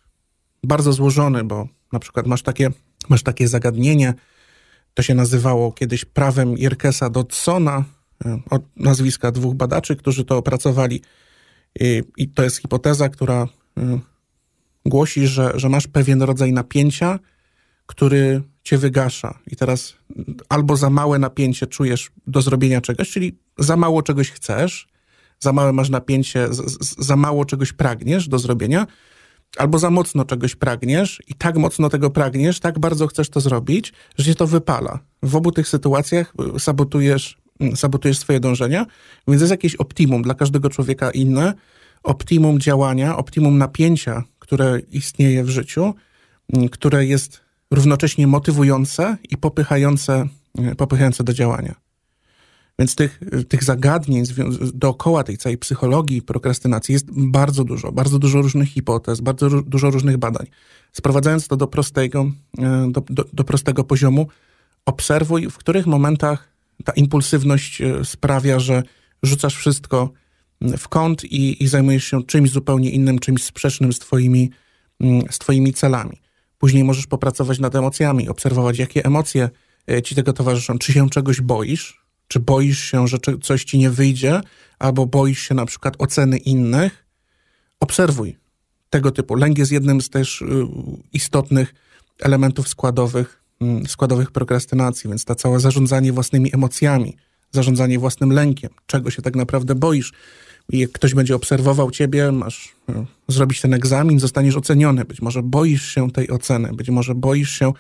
bardzo 0.65 0.93
złożony, 0.93 1.45
bo 1.45 1.69
na 1.93 1.99
przykład 1.99 2.27
masz 2.27 2.43
takie, 2.43 2.71
masz 3.09 3.23
takie 3.23 3.49
zagadnienie, 3.49 4.15
to 4.95 5.03
się 5.03 5.15
nazywało 5.15 5.73
kiedyś 5.73 6.05
prawem 6.05 6.59
Jerkesa 6.59 7.11
Dodsona, 7.11 7.85
y, 8.27 8.29
od 8.51 8.63
nazwiska 8.77 9.33
dwóch 9.33 9.55
badaczy, 9.55 9.97
którzy 9.97 10.25
to 10.25 10.37
opracowali. 10.37 11.03
I, 11.81 12.03
i 12.17 12.29
to 12.29 12.43
jest 12.43 12.57
hipoteza, 12.57 13.09
która 13.09 13.49
y, 13.79 14.01
głosi, 14.87 15.27
że, 15.27 15.53
że 15.55 15.69
masz 15.69 15.87
pewien 15.87 16.23
rodzaj 16.23 16.53
napięcia, 16.53 17.19
który 17.87 18.43
cię 18.65 18.79
wygasza. 18.79 19.39
I 19.47 19.57
teraz 19.57 19.95
albo 20.49 20.77
za 20.77 20.91
małe 20.91 21.19
napięcie 21.19 21.67
czujesz 21.67 22.11
do 22.27 22.43
zrobienia 22.43 22.81
czegoś, 22.81 23.11
czyli 23.11 23.39
za 23.59 23.77
mało 23.77 24.03
czegoś 24.03 24.31
chcesz, 24.31 24.89
za 25.39 25.53
małe 25.53 25.73
masz 25.73 25.91
napięcie, 25.91 26.49
za 26.99 27.17
mało 27.17 27.45
czegoś 27.45 27.73
pragniesz 27.73 28.29
do 28.29 28.39
zrobienia, 28.39 28.87
albo 29.57 29.79
za 29.79 29.91
mocno 29.91 30.25
czegoś 30.25 30.57
pragniesz 30.57 31.23
i 31.29 31.35
tak 31.35 31.57
mocno 31.57 31.89
tego 31.89 32.11
pragniesz, 32.11 32.61
tak 32.61 32.79
bardzo 32.79 33.07
chcesz 33.07 33.31
to 33.31 33.41
zrobić, 33.41 33.93
że 34.19 34.25
się 34.25 34.35
to 34.35 34.47
wypala. 34.47 34.99
W 35.23 35.37
obu 35.37 35.53
tych 35.53 35.69
sytuacjach 35.69 36.35
y, 36.57 36.61
sabotujesz, 36.61 37.39
mm, 37.61 37.77
sabotujesz 37.77 38.19
swoje 38.19 38.41
dążenia, 38.41 38.87
więc 39.29 39.41
jest 39.41 39.51
jakieś 39.51 39.77
optimum 39.77 40.23
dla 40.23 40.35
każdego 40.35 40.71
człowieka 40.71 41.11
inne, 41.11 41.55
optimum 42.03 42.61
działania, 42.61 43.17
optimum 43.17 43.59
napięcia, 43.59 44.23
które 44.51 44.81
istnieje 44.91 45.45
w 45.45 45.49
życiu, 45.49 45.95
mm, 46.53 46.69
które 46.69 47.07
jest 47.07 47.41
równocześnie 47.71 48.27
motywujące 48.27 49.17
i 49.31 49.37
popychające, 49.37 50.29
e, 50.59 50.75
popychające 50.75 51.25
do 51.25 51.33
działania. 51.33 51.75
Więc 52.79 52.95
tych, 52.95 53.21
tych 53.49 53.65
zagadnień 53.65 54.25
dookoła 54.75 55.25
tej 55.25 55.39
całej 55.39 55.59
psychologii 55.59 56.23
prokrastynacji 56.23 56.93
jest 56.93 57.07
bardzo 57.11 57.65
dużo, 57.65 57.93
bardzo 57.93 58.19
dużo 58.19 58.43
różnych 58.43 58.69
hipotez, 58.69 59.21
bardzo 59.21 59.63
dużo 59.63 59.91
różnych 59.91 60.17
badań. 60.17 60.47
Sprowadzając 60.93 61.49
to 61.49 61.57
do 61.57 61.67
prostego, 61.67 62.31
e, 62.59 62.89
do, 62.91 63.03
do, 63.11 63.25
do 63.33 63.45
prostego 63.45 63.85
poziomu, 63.85 64.29
obserwuj, 64.87 65.51
w 65.51 65.57
których 65.57 65.87
momentach 65.87 66.49
ta 66.85 66.93
impulsywność 66.93 67.81
e, 67.81 68.05
sprawia, 68.05 68.59
że 68.59 68.83
rzucasz 69.23 69.57
wszystko 69.57 70.11
w 70.61 70.89
kąt 70.89 71.25
i, 71.25 71.63
i 71.63 71.69
zajmujesz 71.69 72.05
się 72.05 72.25
czymś 72.25 72.51
zupełnie 72.51 72.91
innym, 72.91 73.19
czymś 73.19 73.45
sprzecznym 73.45 73.93
z 73.93 73.99
twoimi, 73.99 74.51
z 75.31 75.39
twoimi 75.39 75.73
celami. 75.73 76.21
Później 76.59 76.85
możesz 76.85 77.07
popracować 77.07 77.59
nad 77.59 77.75
emocjami, 77.75 78.29
obserwować, 78.29 78.79
jakie 78.79 79.05
emocje 79.05 79.51
e, 79.91 80.03
ci 80.03 80.15
tego 80.15 80.33
towarzyszą. 80.33 80.79
Czy 80.79 80.93
się 80.93 81.11
czegoś 81.11 81.41
boisz? 81.41 82.01
Czy 82.29 82.41
boisz 82.41 82.85
się, 82.85 83.09
że 83.09 83.19
coś 83.43 83.65
ci 83.65 83.79
nie 83.79 83.91
wyjdzie? 83.91 84.41
Albo 84.79 85.07
boisz 85.07 85.41
się 85.41 85.55
na 85.55 85.67
przykład 85.67 85.95
oceny 85.99 86.39
innych? 86.39 87.07
Obserwuj 87.81 88.37
tego 88.91 89.11
typu. 89.11 89.35
Lęk 89.35 89.59
jest 89.59 89.73
jednym 89.73 90.01
z 90.01 90.11
też 90.11 90.43
y, 90.43 90.47
istotnych 91.13 91.75
elementów 92.21 92.69
składowych, 92.69 93.43
mm, 93.61 93.87
składowych 93.87 94.31
prokrastynacji, 94.31 95.11
więc 95.11 95.25
ta 95.25 95.35
cała 95.35 95.59
zarządzanie 95.59 96.13
własnymi 96.13 96.55
emocjami, 96.55 97.17
zarządzanie 97.53 97.99
własnym 97.99 98.33
lękiem, 98.33 98.71
czego 98.87 99.11
się 99.11 99.23
tak 99.23 99.37
naprawdę 99.37 99.75
boisz. 99.75 100.13
Jak 100.73 100.93
ktoś 100.93 101.15
będzie 101.15 101.35
obserwował 101.35 101.91
ciebie, 101.91 102.33
masz 102.33 102.75
y, 102.91 102.93
zrobić 103.29 103.61
ten 103.61 103.75
egzamin, 103.75 104.21
zostaniesz 104.21 104.57
oceniony. 104.57 105.05
Być 105.05 105.23
może 105.23 105.43
boisz 105.43 105.95
się 105.95 106.11
tej 106.11 106.31
oceny, 106.31 106.73
być 106.73 106.91
może 106.91 107.15
boisz 107.15 107.51
się, 107.51 107.73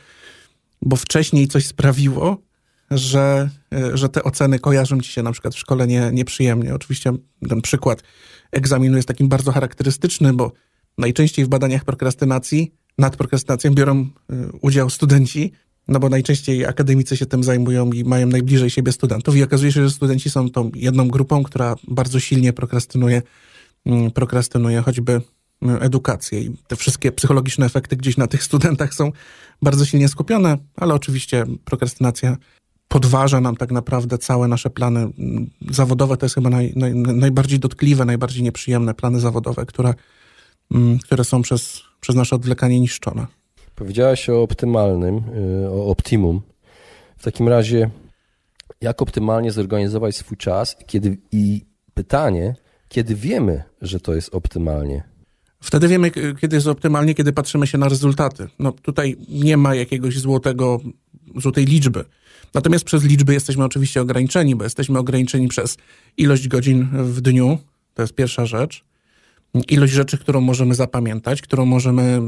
bo 0.82 0.96
wcześniej 0.96 1.48
coś 1.48 1.66
sprawiło, 1.66 2.42
że, 2.90 3.50
y, 3.74 3.96
że 3.96 4.08
te 4.08 4.22
oceny 4.22 4.58
kojarzą 4.58 5.00
ci 5.00 5.12
się 5.12 5.22
na 5.22 5.32
przykład 5.32 5.54
w 5.54 5.58
szkole 5.58 5.86
nie, 5.86 6.10
nieprzyjemnie. 6.12 6.74
Oczywiście 6.74 7.12
ten 7.48 7.60
przykład 7.60 8.02
egzaminu 8.52 8.96
jest 8.96 9.08
takim 9.08 9.28
bardzo 9.28 9.52
charakterystyczny, 9.52 10.32
bo 10.32 10.52
najczęściej 10.98 11.44
w 11.44 11.48
badaniach 11.48 11.84
prokrastynacji, 11.84 12.72
nad 12.98 13.16
prokrastynacją 13.16 13.74
biorą 13.74 14.00
y, 14.00 14.08
udział 14.60 14.90
studenci, 14.90 15.52
no 15.88 16.00
bo 16.00 16.08
najczęściej 16.08 16.66
akademicy 16.66 17.16
się 17.16 17.26
tym 17.26 17.44
zajmują 17.44 17.90
i 17.90 18.04
mają 18.04 18.26
najbliżej 18.26 18.70
siebie 18.70 18.92
studentów 18.92 19.36
i 19.36 19.42
okazuje 19.42 19.72
się, 19.72 19.82
że 19.82 19.90
studenci 19.90 20.30
są 20.30 20.50
tą 20.50 20.70
jedną 20.74 21.08
grupą, 21.08 21.42
która 21.42 21.74
bardzo 21.88 22.20
silnie 22.20 22.52
prokrastynuje, 22.52 23.22
mm, 23.86 24.10
prokrastynuje 24.10 24.80
choćby 24.80 25.12
y, 25.12 25.20
edukację 25.80 26.40
i 26.40 26.56
te 26.68 26.76
wszystkie 26.76 27.12
psychologiczne 27.12 27.66
efekty 27.66 27.96
gdzieś 27.96 28.16
na 28.16 28.26
tych 28.26 28.42
studentach 28.42 28.94
są 28.94 29.12
bardzo 29.62 29.84
silnie 29.84 30.08
skupione, 30.08 30.58
ale 30.76 30.94
oczywiście 30.94 31.44
prokrastynacja 31.64 32.36
podważa 32.88 33.40
nam 33.40 33.56
tak 33.56 33.70
naprawdę 33.70 34.18
całe 34.18 34.48
nasze 34.48 34.70
plany 34.70 35.00
mm, 35.00 35.50
zawodowe. 35.70 36.16
To 36.16 36.26
jest 36.26 36.34
chyba 36.34 36.50
naj, 36.50 36.72
naj, 36.76 36.94
najbardziej 36.94 37.58
dotkliwe, 37.58 38.04
najbardziej 38.04 38.42
nieprzyjemne 38.42 38.94
plany 38.94 39.20
zawodowe, 39.20 39.66
które, 39.66 39.94
mm, 40.70 40.98
które 40.98 41.24
są 41.24 41.42
przez, 41.42 41.82
przez 42.00 42.16
nasze 42.16 42.36
odwlekanie 42.36 42.80
niszczone. 42.80 43.26
Powiedziałaś 43.74 44.30
o 44.30 44.42
optymalnym, 44.42 45.22
y, 45.64 45.70
o 45.70 45.86
optimum. 45.86 46.42
W 47.18 47.24
takim 47.24 47.48
razie, 47.48 47.90
jak 48.80 49.02
optymalnie 49.02 49.52
zorganizować 49.52 50.16
swój 50.16 50.36
czas 50.36 50.76
kiedy, 50.86 51.18
i 51.32 51.64
pytanie, 51.94 52.54
kiedy 52.88 53.14
wiemy, 53.14 53.62
że 53.82 54.00
to 54.00 54.14
jest 54.14 54.34
optymalnie? 54.34 55.02
Wtedy 55.62 55.88
wiemy, 55.88 56.10
kiedy 56.40 56.56
jest 56.56 56.66
optymalnie, 56.66 57.14
kiedy 57.14 57.32
patrzymy 57.32 57.66
się 57.66 57.78
na 57.78 57.88
rezultaty. 57.88 58.48
No 58.58 58.72
tutaj 58.72 59.16
nie 59.28 59.56
ma 59.56 59.74
jakiegoś 59.74 60.18
złotego, 60.18 60.80
złotej 61.36 61.64
liczby. 61.64 62.04
Natomiast 62.54 62.84
przez 62.84 63.04
liczby 63.04 63.32
jesteśmy 63.32 63.64
oczywiście 63.64 64.00
ograniczeni, 64.00 64.56
bo 64.56 64.64
jesteśmy 64.64 64.98
ograniczeni 64.98 65.48
przez 65.48 65.76
ilość 66.16 66.48
godzin 66.48 66.88
w 66.92 67.20
dniu, 67.20 67.58
to 67.94 68.02
jest 68.02 68.14
pierwsza 68.14 68.46
rzecz, 68.46 68.84
ilość 69.68 69.92
rzeczy, 69.92 70.18
którą 70.18 70.40
możemy 70.40 70.74
zapamiętać, 70.74 71.42
którą 71.42 71.66
możemy 71.66 72.20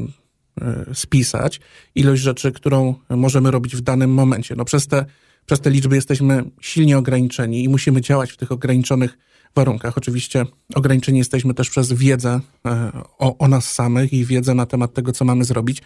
spisać, 0.93 1.61
ilość 1.95 2.23
rzeczy, 2.23 2.53
którą 2.53 2.95
możemy 3.11 3.51
robić 3.51 3.77
w 3.77 3.81
danym 3.81 4.11
momencie. 4.11 4.55
No 4.57 4.65
przez 4.65 4.87
te, 4.87 5.05
przez 5.47 5.61
te 5.61 5.71
liczby 5.71 5.95
jesteśmy 5.95 6.45
silnie 6.61 6.99
ograniczeni 6.99 7.65
i 7.65 7.69
musimy 7.69 8.01
działać 8.01 8.33
w 8.33 8.37
tych 8.37 8.53
ograniczonych 8.53 9.19
warunkach. 9.55 9.99
Oczywiście 9.99 10.47
ograniczeni 10.75 11.19
jesteśmy 11.19 11.55
też 11.55 11.71
przez 11.71 11.93
wiedzę 11.93 12.41
e, 12.67 12.93
o, 13.19 13.39
o 13.39 13.49
nas 13.49 13.73
samych 13.73 14.13
i 14.13 14.25
wiedzę 14.25 14.55
na 14.55 14.67
temat 14.67 14.95
tego, 14.95 15.13
co 15.13 15.25
mamy 15.25 15.45
zrobić. 15.45 15.83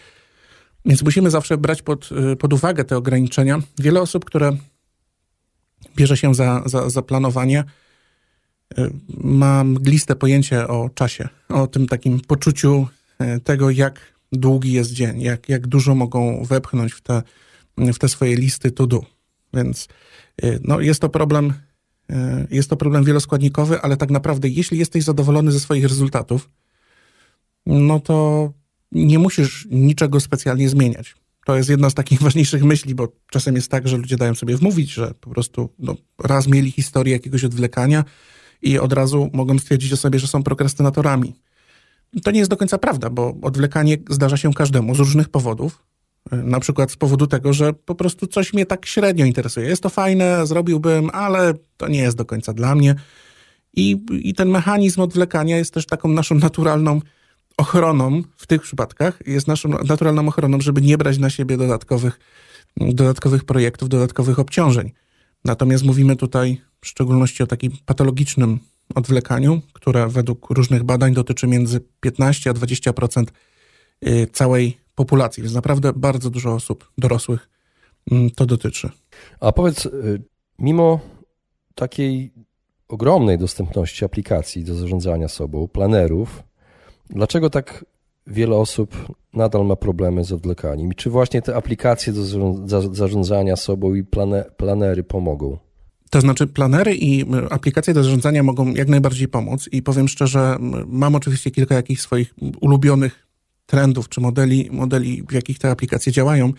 Więc 0.85 1.03
musimy 1.03 1.31
zawsze 1.31 1.59
brać 1.59 1.83
pod, 1.83 2.09
y, 2.33 2.37
pod 2.37 2.53
uwagę 2.53 2.85
te 2.85 2.97
ograniczenia. 2.97 3.59
Wiele 3.79 4.01
osób, 4.01 4.25
które 4.25 4.57
bierze 5.97 6.17
się 6.17 6.35
za, 6.35 6.63
za, 6.67 6.91
za 6.91 7.03
planowanie, 7.03 7.65
ma 9.19 9.65
mgliste 9.65 10.17
pojęcie 10.17 10.69
o 10.69 10.91
czasie, 10.95 11.29
o 11.49 11.67
tym 11.67 11.87
takim 11.87 12.21
poczuciu 12.21 12.89
tego, 13.45 13.71
jak 13.71 14.01
długi 14.33 14.73
jest 14.73 14.93
dzień, 14.93 15.21
jak, 15.21 15.49
jak 15.49 15.67
dużo 15.67 15.95
mogą 15.95 16.45
wepchnąć 16.45 16.93
w 16.93 17.01
te, 17.01 17.23
w 17.79 17.99
te 17.99 18.09
swoje 18.09 18.37
listy 18.37 18.71
to 18.71 18.87
do. 18.87 19.01
Więc 19.55 19.89
no, 20.65 20.81
jest 20.81 21.01
to 21.01 21.09
problem, 21.09 21.53
jest 22.51 22.71
to 22.71 22.77
problem 22.77 23.05
wieloskładnikowy, 23.05 23.81
ale 23.81 23.97
tak 23.97 24.11
naprawdę, 24.11 24.49
jeśli 24.49 24.79
jesteś 24.79 25.05
zadowolony 25.05 25.53
ze 25.53 25.61
swoich 25.61 25.85
rezultatów, 25.85 26.51
no 27.67 28.01
to 28.01 28.53
nie 28.93 29.19
musisz 29.19 29.69
niczego 29.71 30.21
specjalnie 30.21 30.69
zmieniać. 30.69 31.15
To 31.47 31.57
jest 31.57 31.69
jedna 31.69 31.91
z 31.91 31.95
takich 31.95 32.23
ważniejszych 32.27 32.65
myśli, 32.65 32.95
bo 32.95 33.13
czasem 33.31 33.55
jest 33.55 33.71
tak, 33.71 33.89
że 33.89 33.97
ludzie 33.97 34.17
dają 34.17 34.35
sobie 34.35 34.57
wmówić, 34.57 34.91
że 34.91 35.15
po 35.21 35.31
prostu 35.31 35.69
no, 35.79 35.97
raz 36.19 36.49
mieli 36.49 36.71
historię 36.71 37.13
jakiegoś 37.13 37.45
odwlekania 37.45 38.05
i 38.63 38.79
od 38.79 38.93
razu 38.93 39.31
mogą 39.33 39.59
stwierdzić 39.59 39.93
o 39.93 39.97
sobie, 39.97 40.19
że 40.19 40.27
są 40.27 40.43
prokrastynatorami. 40.43 41.35
To 42.25 42.31
nie 42.31 42.39
jest 42.39 42.51
do 42.51 42.57
końca 42.57 42.79
prawda, 42.79 43.11
bo 43.11 43.35
odwlekanie 43.43 43.97
zdarza 44.11 44.37
się 44.37 44.53
każdemu 44.53 44.95
z 44.95 44.99
różnych 44.99 45.29
powodów. 45.29 45.87
Na 46.33 46.61
przykład 46.61 46.91
z 46.91 46.97
powodu 46.97 47.27
tego, 47.27 47.53
że 47.53 47.73
po 47.73 47.95
prostu 47.95 48.27
coś 48.27 48.53
mnie 48.53 48.67
tak 48.67 48.87
średnio 48.87 49.25
interesuje. 49.25 49.69
Jest 49.69 49.83
to 49.83 49.89
fajne, 49.89 50.47
zrobiłbym, 50.47 51.11
ale 51.13 51.55
to 51.77 51.89
nie 51.89 51.99
jest 51.99 52.17
do 52.17 52.25
końca 52.25 52.53
dla 52.53 52.75
mnie. 52.75 52.95
I, 53.75 54.05
i 54.11 54.35
ten 54.35 54.49
mechanizm 54.49 55.01
odwlekania 55.01 55.59
jest 55.59 55.75
też 55.75 55.87
taką 55.87 56.09
naszą 56.09 56.35
naturalną 56.35 57.01
ochroną 57.57 58.23
w 58.37 58.47
tych 58.47 58.63
przypadkach, 58.63 59.19
jest 59.27 59.49
naszą 59.49 59.69
naturalną 59.69 60.29
ochroną, 60.29 60.61
żeby 60.61 60.83
nie 60.83 60.99
brać 60.99 61.19
na 61.19 61.31
siebie 61.31 61.57
dodatkowych, 61.57 62.21
dodatkowych 62.77 63.45
projektów, 63.45 63.89
dodatkowych 63.89 64.39
obciążeń. 64.39 64.93
Natomiast 65.45 65.85
mówimy 65.85 66.17
tutaj 66.17 66.61
w 66.81 66.87
szczególności 66.87 67.43
o 67.43 67.47
takim 67.47 67.73
patologicznym 67.87 68.59
odwlekaniu, 68.95 69.61
które 69.73 70.09
według 70.09 70.51
różnych 70.51 70.85
badań 70.85 71.15
dotyczy 71.15 71.47
między 71.47 71.81
15 72.01 72.51
a 72.51 72.53
20% 72.53 73.25
y, 74.07 74.27
całej 74.33 74.77
populacji, 74.95 75.43
więc 75.43 75.55
naprawdę 75.55 75.93
bardzo 75.93 76.31
dużo 76.31 76.55
osób 76.55 76.91
dorosłych 76.99 77.49
mm, 78.11 78.31
to 78.31 78.47
dotyczy. 78.47 78.91
A 79.41 79.53
powiedz, 79.53 79.87
y, 79.87 80.23
mimo 80.59 81.01
takiej 81.75 82.33
ogromnej 82.89 83.39
dostępności 83.39 84.05
aplikacji 84.05 84.65
do 84.65 84.75
zarządzania 84.75 85.29
sobą, 85.29 85.69
planerów, 85.69 86.43
Dlaczego 87.11 87.51
tak 87.51 87.85
wiele 88.27 88.57
osób 88.57 88.97
nadal 89.33 89.67
ma 89.67 89.77
problemy 89.77 90.25
z 90.25 90.33
odwlekaniem? 90.33 90.93
I 90.93 90.95
czy 90.95 91.11
właśnie 91.11 91.43
te 91.43 91.57
aplikacje 91.57 92.13
do 92.13 92.25
zarządzania 92.95 93.57
sobą 93.57 93.95
i 93.95 94.05
planery 94.57 95.05
pomogą? 95.05 95.59
To 96.11 96.21
znaczy, 96.21 96.47
planery 96.47 96.95
i 96.95 97.25
aplikacje 97.51 97.95
do 97.95 98.05
zarządzania 98.05 98.43
mogą 98.43 98.75
jak 98.75 98.89
najbardziej 98.89 99.29
pomóc. 99.29 99.69
I 99.73 99.83
powiem 99.83 100.09
szczerze, 100.09 100.57
mam 100.87 101.15
oczywiście 101.15 101.51
kilka 101.51 101.75
jakichś 101.75 102.03
swoich 102.03 102.35
ulubionych 102.61 103.27
trendów 103.67 104.09
czy 104.09 104.21
modeli, 104.21 104.69
modeli, 104.73 105.23
w 105.29 105.33
jakich 105.33 105.59
te 105.59 105.71
aplikacje 105.71 106.13
działają. 106.13 106.53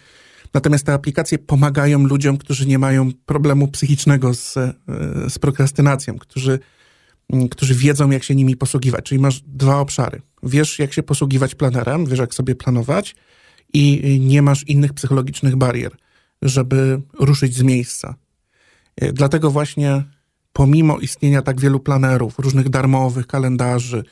Natomiast 0.53 0.85
te 0.85 0.93
aplikacje 0.93 1.39
pomagają 1.39 2.03
ludziom, 2.03 2.37
którzy 2.37 2.67
nie 2.67 2.79
mają 2.79 3.11
problemu 3.25 3.67
psychicznego 3.67 4.33
z, 4.33 4.57
e, 4.57 4.73
z 5.29 5.39
prokrastynacją, 5.39 6.17
którzy 6.17 6.59
którzy 7.51 7.75
wiedzą, 7.75 8.09
jak 8.09 8.23
się 8.23 8.35
nimi 8.35 8.55
posługiwać. 8.55 9.05
Czyli 9.05 9.21
masz 9.21 9.41
dwa 9.41 9.79
obszary. 9.79 10.21
Wiesz, 10.43 10.79
jak 10.79 10.93
się 10.93 11.03
posługiwać 11.03 11.55
planerem, 11.55 12.05
wiesz, 12.05 12.19
jak 12.19 12.33
sobie 12.33 12.55
planować 12.55 13.15
i 13.73 14.17
nie 14.19 14.41
masz 14.41 14.63
innych 14.67 14.93
psychologicznych 14.93 15.55
barier, 15.55 15.91
żeby 16.41 17.01
ruszyć 17.19 17.55
z 17.55 17.61
miejsca. 17.61 18.15
E, 19.01 19.13
dlatego 19.13 19.51
właśnie 19.51 20.03
pomimo 20.53 20.99
istnienia 20.99 21.41
tak 21.41 21.61
wielu 21.61 21.79
planerów, 21.79 22.39
różnych 22.39 22.69
darmowych 22.69 23.27
kalendarzy, 23.27 24.03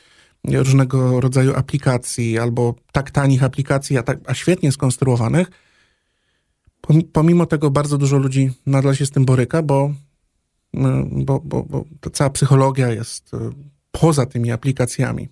różnego 0.44 1.20
rodzaju 1.20 1.54
aplikacji 1.54 2.38
albo 2.38 2.74
tak 2.92 3.10
tanich 3.10 3.42
aplikacji, 3.42 3.98
a, 3.98 4.02
tak, 4.02 4.18
a 4.26 4.34
świetnie 4.34 4.72
skonstruowanych, 4.72 5.50
pomimo 7.12 7.46
tego 7.46 7.70
bardzo 7.70 7.98
dużo 7.98 8.18
ludzi 8.18 8.50
nadal 8.66 8.94
się 8.94 9.06
z 9.06 9.10
tym 9.10 9.24
boryka, 9.24 9.62
bo 9.62 9.90
no, 10.72 10.88
bo, 11.12 11.40
bo, 11.40 11.62
bo 12.02 12.10
cała 12.12 12.30
psychologia 12.30 12.88
jest 12.88 13.34
e, 13.34 13.50
poza 13.90 14.26
tymi 14.26 14.50
aplikacjami. 14.50 15.28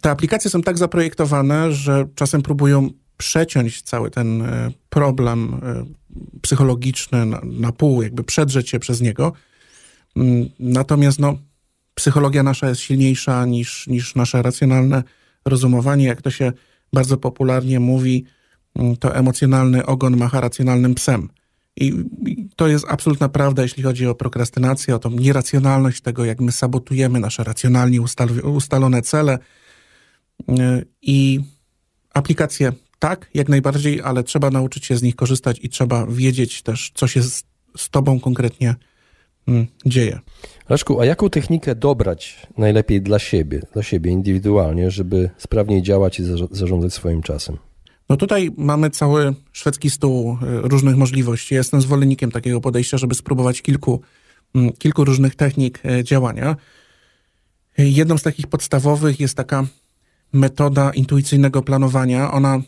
Te 0.00 0.10
aplikacje 0.10 0.50
są 0.50 0.62
tak 0.62 0.78
zaprojektowane, 0.78 1.72
że 1.72 2.08
czasem 2.14 2.42
próbują 2.42 2.90
przeciąć 3.16 3.82
cały 3.82 4.10
ten 4.10 4.42
e, 4.42 4.70
problem 4.88 5.60
e, 6.16 6.40
psychologiczny 6.42 7.26
na, 7.26 7.40
na 7.44 7.72
pół, 7.72 8.02
jakby 8.02 8.24
przedrzeć 8.24 8.70
się 8.70 8.78
przez 8.78 9.00
niego. 9.00 9.32
Mm, 10.16 10.48
natomiast 10.58 11.18
no, 11.18 11.38
psychologia 11.94 12.42
nasza 12.42 12.68
jest 12.68 12.80
silniejsza 12.80 13.46
niż, 13.46 13.86
niż 13.86 14.14
nasze 14.14 14.42
racjonalne 14.42 15.02
rozumowanie. 15.44 16.06
Jak 16.06 16.22
to 16.22 16.30
się 16.30 16.52
bardzo 16.92 17.16
popularnie 17.16 17.80
mówi, 17.80 18.24
mm, 18.76 18.96
to 18.96 19.16
emocjonalny 19.16 19.86
ogon 19.86 20.16
macha 20.16 20.40
racjonalnym 20.40 20.94
psem. 20.94 21.28
I, 21.76 21.92
to 22.56 22.68
jest 22.68 22.84
absolutna 22.88 23.28
prawda, 23.28 23.62
jeśli 23.62 23.82
chodzi 23.82 24.06
o 24.06 24.14
prokrastynację, 24.14 24.94
o 24.94 24.98
tą 24.98 25.10
nieracjonalność 25.10 26.00
tego, 26.00 26.24
jak 26.24 26.40
my 26.40 26.52
sabotujemy 26.52 27.20
nasze 27.20 27.44
racjonalnie 27.44 28.00
ustalone 28.44 29.02
cele. 29.02 29.38
I 31.02 31.40
aplikacje 32.14 32.72
tak, 33.02 33.30
jak 33.34 33.48
najbardziej, 33.48 34.00
ale 34.00 34.24
trzeba 34.24 34.50
nauczyć 34.50 34.86
się 34.86 34.96
z 34.96 35.02
nich 35.02 35.16
korzystać 35.16 35.58
i 35.62 35.68
trzeba 35.68 36.06
wiedzieć 36.06 36.62
też, 36.62 36.92
co 36.94 37.06
się 37.06 37.22
z, 37.22 37.44
z 37.76 37.90
tobą 37.90 38.20
konkretnie 38.20 38.74
mm, 39.48 39.66
dzieje. 39.86 40.18
Leszku, 40.68 41.00
a 41.00 41.04
jaką 41.04 41.30
technikę 41.30 41.74
dobrać 41.74 42.46
najlepiej 42.58 43.02
dla 43.02 43.18
siebie, 43.18 43.62
dla 43.72 43.82
siebie 43.82 44.10
indywidualnie, 44.10 44.90
żeby 44.90 45.30
sprawniej 45.38 45.82
działać 45.82 46.20
i 46.20 46.24
zarządzać 46.50 46.92
swoim 46.92 47.22
czasem? 47.22 47.56
No 48.08 48.16
tutaj 48.16 48.50
mamy 48.56 48.90
cały 48.90 49.34
szwedzki 49.52 49.90
stół 49.90 50.38
y, 50.42 50.68
różnych 50.68 50.96
możliwości. 50.96 51.54
Ja 51.54 51.60
jestem 51.60 51.80
zwolennikiem 51.80 52.30
takiego 52.30 52.60
podejścia, 52.60 52.98
żeby 52.98 53.14
spróbować 53.14 53.62
kilku, 53.62 54.00
mm, 54.54 54.72
kilku 54.72 55.04
różnych 55.04 55.34
technik 55.34 55.86
y, 55.86 56.04
działania. 56.04 56.56
Jedną 57.78 58.18
z 58.18 58.22
takich 58.22 58.46
podstawowych 58.46 59.20
jest 59.20 59.34
taka 59.34 59.66
metoda 60.32 60.90
intuicyjnego 60.90 61.62
planowania. 61.62 62.32
Ona 62.32 62.62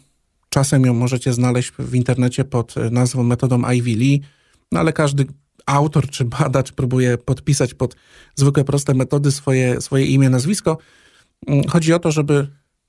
czasem 0.54 0.84
ją 0.87 0.94
możecie 0.94 1.32
znaleźć 1.32 1.73
w 1.78 1.94
internecie 1.94 2.44
pod 2.44 2.76
y, 2.76 2.90
nazwą 2.90 3.23
metodą 3.23 3.70
Ivy 3.70 3.90
Lee, 3.90 4.20
no 4.73 4.80
ale 4.80 4.92
każdy 4.92 5.26
autor 5.66 6.11
czy 6.11 6.25
badacz 6.25 6.73
próbuje 6.73 7.18
podpisać 7.18 7.75
pod 7.75 7.96
zwykłe 8.34 8.64
proste 8.64 8.94
metody 8.94 9.32
swoje, 9.32 9.80
swoje 9.80 10.06
imię, 10.06 10.30
nazwisko. 10.30 10.78
Mm, 11.46 11.68
chodzi 11.68 11.92
o 11.92 11.99
to, 11.99 12.12
żeby 12.12 12.49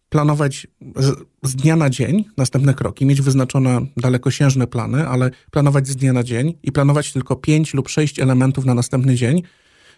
planować 0.10 0.67
z, 0.95 1.15
z, 1.43 1.55
dnia 1.55 1.75
na 1.75 1.89
dzień 1.89 2.25
następne 2.38 2.74
kroki, 2.74 3.05
mieć 3.05 3.22
wyznaczone 3.22 3.81
dalekosiężne 3.98 4.67
plany, 4.67 5.07
ale 5.07 5.31
planować 5.51 5.88
z 5.88 5.95
dnia 5.95 6.13
na 6.13 6.24
dzień 6.24 6.53
i 6.63 6.72
planować 6.72 7.13
tylko 7.13 7.36
pięć 7.36 7.74
lub 7.74 7.89
sześć 7.89 8.19
elementów 8.19 8.65
na 8.65 8.74
następny 8.74 9.15
dzień, 9.15 9.43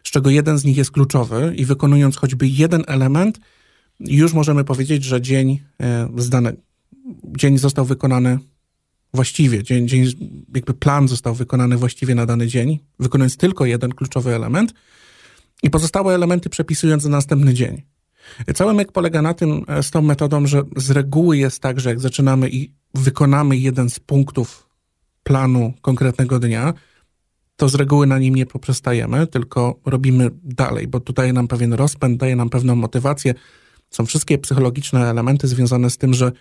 z 0.04 0.12
czego 0.12 0.30
jeden 0.30 0.58
z 0.58 0.66
nich 0.66 0.78
jest 0.78 0.92
kluczowy 0.92 1.54
i 1.56 1.66
wykonując 1.66 2.18
choćby 2.18 2.48
jeden 2.48 2.84
element, 2.88 3.40
już 4.00 4.34
możemy 4.34 4.64
powiedzieć, 4.64 5.04
że 5.04 5.22
dzień 5.22 5.60
e, 5.82 6.10
zdany, 6.18 6.67
dzień 7.38 7.58
został 7.58 7.86
wykonany 7.86 8.40
właściwie, 9.14 9.64
dzień, 9.64 9.88
dzień, 9.88 10.12
jakby 10.56 10.74
plan 10.74 11.08
został 11.08 11.36
wykonany 11.36 11.78
właściwie 11.78 12.16
na 12.16 12.26
dany 12.26 12.48
dzień, 12.48 12.80
wykonując 13.00 13.38
tylko 13.38 13.66
jeden 13.66 13.92
kluczowy 13.94 14.36
element 14.36 14.74
i 15.64 15.70
pozostałe 15.70 16.16
elementy 16.16 16.50
przepisując 16.50 17.04
na 17.04 17.10
następny 17.10 17.54
dzień. 17.54 17.82
Cały 18.56 18.74
myk 18.74 18.92
polega 18.92 19.22
na 19.22 19.34
tym, 19.34 19.64
e, 19.68 19.84
z 19.84 19.92
tą 19.92 20.02
metodą, 20.02 20.48
że 20.48 20.64
z 20.76 20.92
reguły 20.92 21.38
jest 21.38 21.60
tak, 21.60 21.80
że 21.80 21.90
jak 21.90 22.00
zaczynamy 22.00 22.50
i 22.50 22.74
wykonamy 22.94 23.58
jeden 23.58 23.90
z 23.90 24.00
punktów 24.00 24.70
planu 25.24 25.74
konkretnego 25.82 26.40
dnia, 26.40 26.74
to 27.56 27.70
z 27.70 27.76
reguły 27.76 28.08
na 28.08 28.20
nim 28.20 28.36
nie 28.36 28.46
poprzestajemy, 28.46 29.28
tylko 29.28 29.80
robimy 29.86 30.30
dalej, 30.44 30.88
bo 30.88 31.00
to 31.00 31.14
daje 31.14 31.34
nam 31.34 31.48
pewien 31.48 31.74
rozpęd, 31.74 32.20
daje 32.20 32.36
nam 32.36 32.50
pewną 32.50 32.76
motywację. 32.76 33.34
Są 33.90 34.06
wszystkie 34.06 34.38
psychologiczne 34.38 35.10
elementy 35.10 35.48
związane 35.48 35.90
z 35.90 35.98
tym, 35.98 36.14
że 36.14 36.32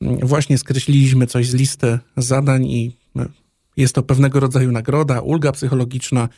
właśnie 0.00 0.58
skreśliliśmy 0.58 1.26
coś 1.26 1.48
z 1.48 1.54
listy 1.54 1.98
zadań 2.16 2.66
i 2.66 2.96
e, 3.16 3.26
jest 3.76 3.94
to 3.94 4.02
pewnego 4.02 4.40
rodzaju 4.40 4.72
nagroda, 4.72 5.20
ulga 5.20 5.52
psychologiczna, 5.52 6.28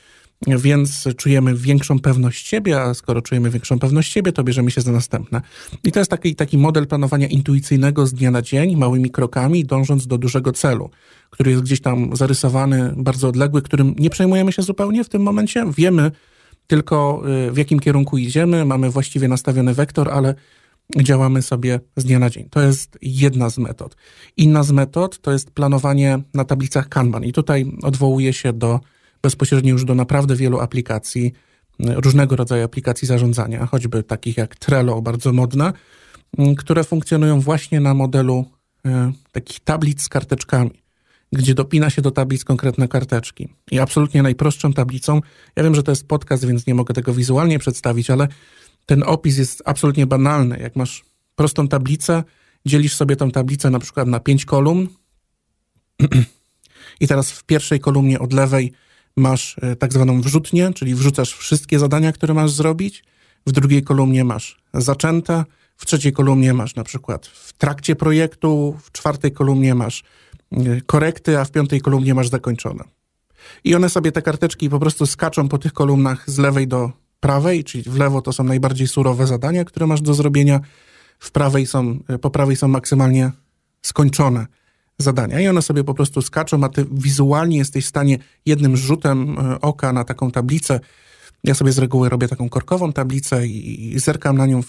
więc 0.46 1.08
czujemy 1.16 1.54
większą 1.54 1.98
pewność 1.98 2.46
siebie, 2.46 2.80
a 2.80 2.94
skoro 2.94 3.22
czujemy 3.22 3.50
większą 3.50 3.78
pewność 3.78 4.12
siebie, 4.12 4.32
to 4.32 4.44
bierzemy 4.44 4.70
się 4.70 4.80
za 4.80 4.92
następne. 4.92 5.40
I 5.84 5.92
to 5.92 5.98
jest 5.98 6.10
taki, 6.10 6.34
taki 6.34 6.58
model 6.58 6.86
planowania 6.86 7.26
intuicyjnego 7.26 8.06
z 8.06 8.14
dnia 8.14 8.30
na 8.30 8.42
dzień, 8.42 8.76
małymi 8.76 9.10
krokami, 9.10 9.64
dążąc 9.64 10.06
do 10.06 10.18
dużego 10.18 10.52
celu, 10.52 10.90
który 11.30 11.50
jest 11.50 11.62
gdzieś 11.62 11.80
tam 11.80 12.16
zarysowany, 12.16 12.92
bardzo 12.96 13.28
odległy, 13.28 13.62
którym 13.62 13.94
nie 13.98 14.10
przejmujemy 14.10 14.52
się 14.52 14.62
zupełnie 14.62 15.04
w 15.04 15.08
tym 15.08 15.22
momencie. 15.22 15.64
Wiemy 15.76 16.10
tylko, 16.66 17.22
y, 17.48 17.52
w 17.52 17.56
jakim 17.56 17.80
kierunku 17.80 18.18
idziemy, 18.18 18.64
mamy 18.64 18.90
właściwie 18.90 19.28
nastawiony 19.28 19.74
wektor, 19.74 20.10
ale 20.10 20.34
działamy 20.96 21.42
sobie 21.42 21.80
z 21.96 22.04
dnia 22.04 22.18
na 22.18 22.30
dzień. 22.30 22.48
To 22.50 22.62
jest 22.62 22.98
jedna 23.02 23.50
z 23.50 23.58
metod. 23.58 23.96
Inna 24.36 24.62
z 24.62 24.70
metod 24.70 25.20
to 25.20 25.32
jest 25.32 25.50
planowanie 25.50 26.22
na 26.34 26.44
tablicach 26.44 26.88
Kanban. 26.88 27.24
I 27.24 27.32
tutaj 27.32 27.72
odwołuję 27.82 28.32
się 28.32 28.52
do 28.52 28.80
bezpośrednio 29.22 29.72
już 29.72 29.84
do 29.84 29.94
naprawdę 29.94 30.36
wielu 30.36 30.60
aplikacji, 30.60 31.32
różnego 31.78 32.36
rodzaju 32.36 32.64
aplikacji 32.64 33.08
zarządzania, 33.08 33.66
choćby 33.66 34.02
takich 34.02 34.36
jak 34.36 34.56
Trello, 34.56 35.02
bardzo 35.02 35.32
modne, 35.32 35.72
które 36.58 36.84
funkcjonują 36.84 37.40
właśnie 37.40 37.80
na 37.80 37.94
modelu 37.94 38.44
e, 38.86 39.12
takich 39.32 39.60
tablic 39.60 40.02
z 40.02 40.08
karteczkami, 40.08 40.82
gdzie 41.32 41.54
dopina 41.54 41.90
się 41.90 42.02
do 42.02 42.10
tablic 42.10 42.44
konkretne 42.44 42.88
karteczki. 42.88 43.48
I 43.70 43.78
absolutnie 43.78 44.22
najprostszą 44.22 44.72
tablicą, 44.72 45.20
ja 45.56 45.62
wiem, 45.62 45.74
że 45.74 45.82
to 45.82 45.92
jest 45.92 46.06
podcast, 46.06 46.46
więc 46.46 46.66
nie 46.66 46.74
mogę 46.74 46.94
tego 46.94 47.14
wizualnie 47.14 47.58
przedstawić, 47.58 48.10
ale 48.10 48.28
ten 48.90 49.02
opis 49.02 49.38
jest 49.38 49.62
absolutnie 49.64 50.06
banalny. 50.06 50.58
Jak 50.58 50.76
masz 50.76 51.04
prostą 51.34 51.68
tablicę, 51.68 52.24
dzielisz 52.66 52.96
sobie 52.96 53.16
tą 53.16 53.30
tablicę 53.30 53.70
na 53.70 53.78
przykład 53.78 54.08
na 54.08 54.20
pięć 54.20 54.44
kolumn 54.44 54.88
i 57.00 57.08
teraz 57.08 57.30
w 57.30 57.44
pierwszej 57.44 57.80
kolumnie 57.80 58.18
od 58.18 58.32
lewej 58.32 58.72
masz 59.16 59.56
e, 59.62 59.76
tak 59.76 59.92
zwaną 59.92 60.20
wrzutnię, 60.20 60.72
czyli 60.74 60.94
wrzucasz 60.94 61.34
wszystkie 61.34 61.78
zadania, 61.78 62.12
które 62.12 62.34
masz 62.34 62.50
zrobić. 62.50 63.04
W 63.46 63.52
drugiej 63.52 63.82
kolumnie 63.82 64.24
masz 64.24 64.60
zaczęte, 64.74 65.44
w 65.76 65.86
trzeciej 65.86 66.12
kolumnie 66.12 66.54
masz 66.54 66.74
na 66.74 66.84
przykład 66.84 67.26
w 67.26 67.52
trakcie 67.52 67.96
projektu, 67.96 68.78
w 68.82 68.92
czwartej 68.92 69.32
kolumnie 69.32 69.74
masz 69.74 70.02
e, 70.52 70.80
korekty, 70.80 71.38
a 71.38 71.44
w 71.44 71.50
piątej 71.50 71.80
kolumnie 71.80 72.14
masz 72.14 72.28
zakończone. 72.28 72.84
I 73.64 73.74
one 73.74 73.88
sobie 73.88 74.12
te 74.12 74.22
karteczki 74.22 74.70
po 74.70 74.78
prostu 74.78 75.06
skaczą 75.06 75.48
po 75.48 75.58
tych 75.58 75.72
kolumnach 75.72 76.30
z 76.30 76.38
lewej 76.38 76.68
do 76.68 77.00
prawej, 77.20 77.64
czyli 77.64 77.84
w 77.84 77.96
lewo 77.96 78.22
to 78.22 78.32
są 78.32 78.44
najbardziej 78.44 78.88
surowe 78.88 79.26
zadania, 79.26 79.64
które 79.64 79.86
masz 79.86 80.00
do 80.00 80.14
zrobienia, 80.14 80.60
w 81.18 81.30
prawej 81.30 81.66
są, 81.66 81.98
po 82.20 82.30
prawej 82.30 82.56
są 82.56 82.68
maksymalnie 82.68 83.30
skończone 83.82 84.46
zadania 84.98 85.40
i 85.40 85.48
one 85.48 85.62
sobie 85.62 85.84
po 85.84 85.94
prostu 85.94 86.22
skaczą, 86.22 86.64
a 86.64 86.68
ty 86.68 86.86
wizualnie 86.92 87.58
jesteś 87.58 87.84
w 87.84 87.88
stanie 87.88 88.18
jednym 88.46 88.76
rzutem 88.76 89.38
e, 89.38 89.60
oka 89.60 89.92
na 89.92 90.04
taką 90.04 90.30
tablicę, 90.30 90.80
ja 91.44 91.54
sobie 91.54 91.72
z 91.72 91.78
reguły 91.78 92.08
robię 92.08 92.28
taką 92.28 92.48
korkową 92.48 92.92
tablicę 92.92 93.46
i, 93.46 93.92
i 93.94 93.98
zerkam 93.98 94.36
na 94.36 94.46
nią, 94.46 94.60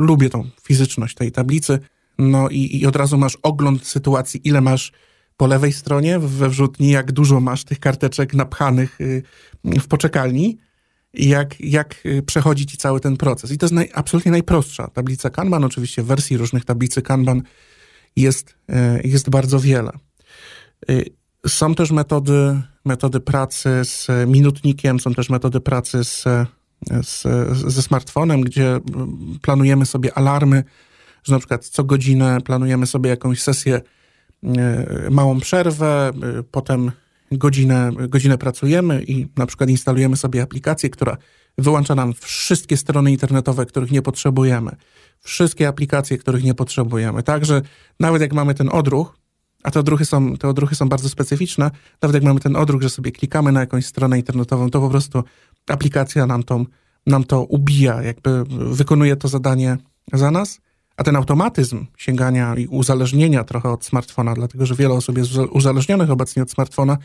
lubię 0.00 0.30
tą 0.30 0.44
fizyczność 0.62 1.14
tej 1.14 1.32
tablicy, 1.32 1.78
no 2.18 2.48
i, 2.48 2.80
i 2.80 2.86
od 2.86 2.96
razu 2.96 3.18
masz 3.18 3.38
ogląd 3.42 3.86
sytuacji, 3.86 4.40
ile 4.44 4.60
masz 4.60 4.92
po 5.36 5.46
lewej 5.46 5.72
stronie 5.72 6.18
we 6.18 6.48
wrzutni, 6.48 6.90
jak 6.90 7.12
dużo 7.12 7.40
masz 7.40 7.64
tych 7.64 7.80
karteczek 7.80 8.34
napchanych 8.34 9.00
y, 9.00 9.22
w 9.64 9.86
poczekalni 9.88 10.58
jak, 11.14 11.60
jak 11.60 12.06
y, 12.06 12.22
przechodzi 12.22 12.66
ci 12.66 12.76
cały 12.76 13.00
ten 13.00 13.16
proces. 13.16 13.50
I 13.50 13.58
to 13.58 13.66
jest 13.66 13.74
naj, 13.74 13.90
absolutnie 13.94 14.32
najprostsza 14.32 14.88
tablica 14.88 15.30
Kanban, 15.30 15.64
oczywiście 15.64 16.02
wersji 16.02 16.36
różnych 16.36 16.64
tablicy 16.64 17.02
Kanban 17.02 17.42
jest, 18.16 18.54
e, 18.68 19.00
jest 19.04 19.30
bardzo 19.30 19.60
wiele. 19.60 19.92
E, 20.88 21.02
są 21.48 21.74
też 21.74 21.90
metody, 21.90 22.62
metody 22.84 23.20
pracy 23.20 23.70
z 23.84 24.08
minutnikiem, 24.26 25.00
są 25.00 25.14
też 25.14 25.30
metody 25.30 25.60
pracy 25.60 26.04
z, 26.04 26.24
z, 27.02 27.22
ze 27.72 27.82
smartfonem, 27.82 28.40
gdzie 28.40 28.80
planujemy 29.42 29.86
sobie 29.86 30.18
alarmy, 30.18 30.64
że 31.24 31.32
na 31.32 31.38
przykład 31.38 31.66
co 31.66 31.84
godzinę 31.84 32.40
planujemy 32.40 32.86
sobie 32.86 33.10
jakąś 33.10 33.42
sesję, 33.42 33.80
małą 35.10 35.40
przerwę, 35.40 36.12
potem 36.50 36.92
godzinę, 37.32 37.92
godzinę 38.08 38.38
pracujemy 38.38 39.02
i 39.02 39.26
na 39.36 39.46
przykład 39.46 39.70
instalujemy 39.70 40.16
sobie 40.16 40.42
aplikację, 40.42 40.90
która 40.90 41.16
wyłącza 41.58 41.94
nam 41.94 42.14
wszystkie 42.20 42.76
strony 42.76 43.10
internetowe, 43.10 43.66
których 43.66 43.90
nie 43.90 44.02
potrzebujemy 44.02 44.76
wszystkie 45.20 45.68
aplikacje, 45.68 46.18
których 46.18 46.44
nie 46.44 46.54
potrzebujemy. 46.54 47.22
Także 47.22 47.62
nawet 48.00 48.22
jak 48.22 48.32
mamy 48.32 48.54
ten 48.54 48.68
odruch, 48.68 49.18
a 49.62 49.70
te 49.70 49.80
odruchy, 49.80 50.04
są, 50.04 50.36
te 50.36 50.48
odruchy 50.48 50.74
są 50.74 50.88
bardzo 50.88 51.08
specyficzne, 51.08 51.70
nawet 52.02 52.14
jak 52.14 52.22
mamy 52.22 52.40
ten 52.40 52.56
odruch, 52.56 52.82
że 52.82 52.90
sobie 52.90 53.12
klikamy 53.12 53.52
na 53.52 53.60
jakąś 53.60 53.86
stronę 53.86 54.18
internetową, 54.18 54.70
to 54.70 54.80
po 54.80 54.90
prostu 54.90 55.24
aplikacja 55.66 56.26
nam 56.26 56.42
to, 56.42 56.64
nam 57.06 57.24
to 57.24 57.44
ubija, 57.44 58.02
jakby 58.02 58.44
wykonuje 58.48 59.16
to 59.16 59.28
zadanie 59.28 59.76
za 60.12 60.30
nas. 60.30 60.60
A 60.96 61.04
ten 61.04 61.16
automatyzm 61.16 61.86
sięgania 61.96 62.54
i 62.54 62.66
uzależnienia 62.66 63.44
trochę 63.44 63.70
od 63.70 63.84
smartfona, 63.84 64.34
dlatego 64.34 64.66
że 64.66 64.74
wiele 64.74 64.94
osób 64.94 65.18
jest 65.18 65.30
uzależnionych 65.50 66.10
obecnie 66.10 66.42
od 66.42 66.50
smartfona, 66.50 66.98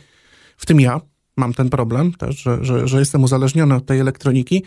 w 0.56 0.66
tym 0.66 0.80
ja 0.80 1.00
mam 1.36 1.54
ten 1.54 1.70
problem 1.70 2.12
też, 2.12 2.38
że, 2.38 2.64
że, 2.64 2.88
że 2.88 2.98
jestem 2.98 3.24
uzależniony 3.24 3.74
od 3.74 3.86
tej 3.86 4.00
elektroniki, 4.00 4.62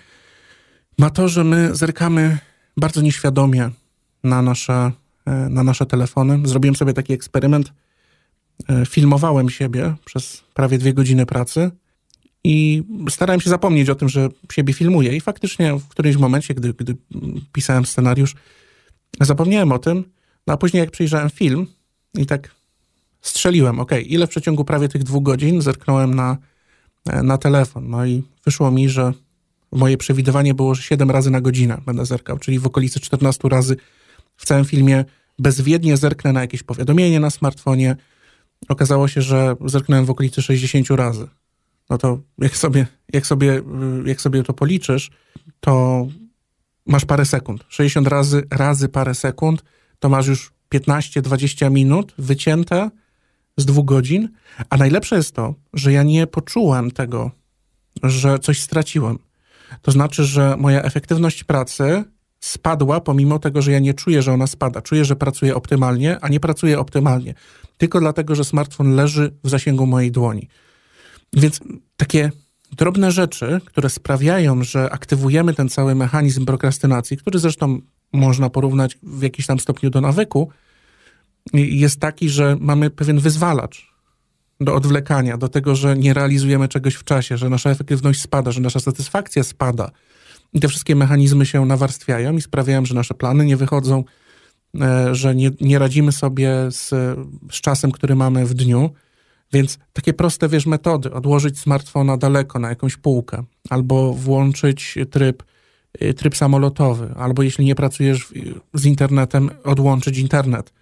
ma 0.98 1.10
to, 1.10 1.30
że 1.30 1.44
my 1.44 1.76
zerkamy 1.76 2.38
bardzo 2.78 3.02
nieświadomie 3.02 3.70
na 4.24 4.42
nasze, 4.42 4.92
e, 5.26 5.32
na 5.50 5.64
nasze 5.64 5.86
telefony. 5.86 6.42
Zrobiłem 6.44 6.76
sobie 6.76 6.94
taki 6.94 7.14
eksperyment. 7.14 7.74
E, 8.70 8.86
filmowałem 8.86 9.50
siebie 9.50 9.96
przez 10.06 10.44
prawie 10.54 10.78
dwie 10.78 10.94
godziny 10.94 11.26
pracy 11.26 11.72
i 12.44 12.84
starałem 13.10 13.42
się 13.42 13.50
zapomnieć 13.50 13.90
o 13.90 13.96
tym, 13.96 14.10
że 14.10 14.30
siebie 14.52 14.74
filmuję. 14.74 15.16
I 15.16 15.22
faktycznie 15.22 15.74
w 15.74 15.88
którymś 15.88 16.18
momencie, 16.18 16.54
gdy, 16.54 16.74
gdy 16.74 16.96
pisałem 17.54 17.86
scenariusz, 17.86 18.36
zapomniałem 19.22 19.72
o 19.72 19.80
tym. 19.80 20.04
No 20.48 20.54
a 20.54 20.58
później, 20.58 20.80
jak 20.80 20.92
przyjrzałem 20.92 21.30
film 21.30 21.68
i 22.18 22.26
tak 22.26 22.52
strzeliłem, 23.22 23.80
ok, 23.80 23.92
ile 24.06 24.28
w 24.28 24.30
przeciągu 24.30 24.66
prawie 24.66 24.90
tych 24.90 25.04
dwóch 25.04 25.24
godzin 25.24 25.62
zerknąłem 25.62 26.16
na, 26.16 26.38
e, 27.06 27.24
na 27.24 27.38
telefon. 27.38 27.90
No 27.90 28.06
i 28.06 28.24
wyszło 28.46 28.72
mi, 28.72 28.90
że 28.90 29.14
Moje 29.76 29.98
przewidywanie 29.98 30.54
było, 30.54 30.76
że 30.76 30.82
7 30.82 31.12
razy 31.12 31.32
na 31.32 31.42
godzinę 31.42 31.82
będę 31.86 32.06
zerkał, 32.06 32.40
czyli 32.40 32.60
w 32.60 32.66
okolicy 32.66 33.00
14 33.00 33.50
razy 33.50 33.76
w 34.38 34.46
całym 34.46 34.66
filmie 34.66 35.06
bezwiednie 35.40 35.98
zerknę 35.98 36.34
na 36.34 36.42
jakieś 36.42 36.64
powiadomienie 36.64 37.20
na 37.20 37.30
smartfonie. 37.30 37.96
Okazało 38.68 39.08
się, 39.08 39.22
że 39.22 39.56
zerknąłem 39.66 40.06
w 40.06 40.10
okolicy 40.10 40.42
60 40.42 40.90
razy. 40.90 41.28
No 41.90 41.98
to 41.98 42.20
jak 42.38 42.58
sobie, 42.58 42.88
jak 43.14 43.28
sobie, 43.28 43.62
jak 44.06 44.22
sobie 44.22 44.44
to 44.44 44.54
policzysz, 44.54 45.12
to 45.60 46.08
masz 46.86 47.06
parę 47.06 47.26
sekund. 47.26 47.66
60 47.70 48.08
razy, 48.08 48.44
razy 48.52 48.90
parę 48.90 49.16
sekund, 49.16 49.64
to 50.00 50.10
masz 50.10 50.28
już 50.28 50.52
15-20 50.74 51.72
minut 51.72 52.14
wycięte 52.18 52.90
z 53.58 53.66
dwóch 53.66 53.86
godzin. 53.86 54.30
A 54.70 54.78
najlepsze 54.78 55.16
jest 55.16 55.36
to, 55.36 55.56
że 55.74 55.94
ja 55.94 56.04
nie 56.04 56.28
poczułem 56.28 56.92
tego, 56.92 57.32
że 58.04 58.40
coś 58.40 58.62
straciłem. 58.62 59.20
To 59.82 59.92
znaczy, 59.92 60.26
że 60.26 60.56
moja 60.58 60.82
efektywność 60.82 61.44
pracy 61.44 62.04
spadła, 62.40 63.02
pomimo 63.02 63.40
tego, 63.40 63.62
że 63.62 63.72
ja 63.72 63.80
nie 63.80 63.94
czuję, 63.94 64.22
że 64.22 64.34
ona 64.34 64.48
spada. 64.48 64.82
Czuję, 64.82 65.06
że 65.06 65.16
pracuję 65.16 65.56
optymalnie, 65.56 66.18
a 66.22 66.30
nie 66.30 66.40
pracuję 66.40 66.80
optymalnie. 66.80 67.34
Tylko 67.78 68.00
dlatego, 68.00 68.36
że 68.36 68.44
smartfon 68.44 68.96
leży 68.96 69.34
w 69.44 69.50
zasięgu 69.50 69.86
mojej 69.86 70.12
dłoni. 70.12 70.48
Więc 71.34 71.60
takie 71.98 72.32
drobne 72.76 73.12
rzeczy, 73.12 73.62
które 73.66 73.90
sprawiają, 73.90 74.64
że 74.64 74.90
aktywujemy 74.92 75.54
ten 75.54 75.70
cały 75.70 75.96
mechanizm 75.96 76.46
prokrastynacji, 76.46 77.18
który 77.18 77.40
zresztą 77.40 77.82
można 78.14 78.50
porównać 78.50 78.98
w 79.04 79.22
jakimś 79.22 79.46
tam 79.48 79.60
stopniu 79.60 79.90
do 79.90 80.02
nawyku, 80.02 80.50
jest 81.54 82.00
taki, 82.00 82.30
że 82.30 82.58
mamy 82.60 82.90
pewien 82.90 83.20
wyzwalacz 83.20 83.96
do 84.60 84.76
odwlekania, 84.76 85.38
do 85.38 85.48
tego, 85.48 85.76
że 85.76 85.98
nie 85.98 86.14
realizujemy 86.14 86.68
czegoś 86.68 86.96
w 86.96 87.04
czasie, 87.04 87.38
że 87.38 87.50
nasza 87.50 87.70
efektywność 87.70 88.22
spada, 88.22 88.52
że 88.52 88.62
nasza 88.62 88.80
satysfakcja 88.80 89.44
spada. 89.44 89.92
I 90.54 90.60
te 90.60 90.68
wszystkie 90.68 90.96
mechanizmy 90.96 91.46
się 91.46 91.66
nawarstwiają 91.66 92.38
i 92.38 92.42
sprawiają, 92.42 92.86
że 92.86 92.96
nasze 92.96 93.14
plany 93.14 93.46
nie 93.46 93.58
wychodzą, 93.58 94.04
e, 94.82 95.16
że 95.16 95.36
nie, 95.36 95.52
nie 95.62 95.80
radzimy 95.80 96.12
sobie 96.12 96.52
z, 96.70 96.90
z 97.52 97.62
czasem, 97.62 97.92
który 97.92 98.16
mamy 98.16 98.46
w 98.46 98.54
dniu. 98.54 98.90
Więc 99.54 99.78
takie 99.94 100.14
proste, 100.14 100.50
wiesz, 100.50 100.66
metody, 100.66 101.12
odłożyć 101.14 101.60
smartfona 101.60 102.18
daleko 102.18 102.60
na 102.60 102.70
jakąś 102.70 102.98
półkę, 102.98 103.44
albo 103.70 104.14
włączyć 104.14 104.98
tryb, 105.12 105.44
y, 106.02 106.14
tryb 106.14 106.36
samolotowy, 106.36 107.14
albo 107.18 107.44
jeśli 107.44 107.66
nie 107.66 107.76
pracujesz 107.76 108.34
z 108.74 108.86
internetem, 108.86 109.50
odłączyć 109.64 110.18
internet. 110.18 110.74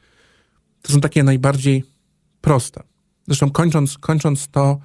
To 0.81 0.93
są 0.93 1.01
takie 1.01 1.23
najbardziej 1.23 1.83
proste. 2.41 2.83
Zresztą 3.27 3.51
kończąc, 3.51 3.97
kończąc 3.97 4.47
to, 4.47 4.79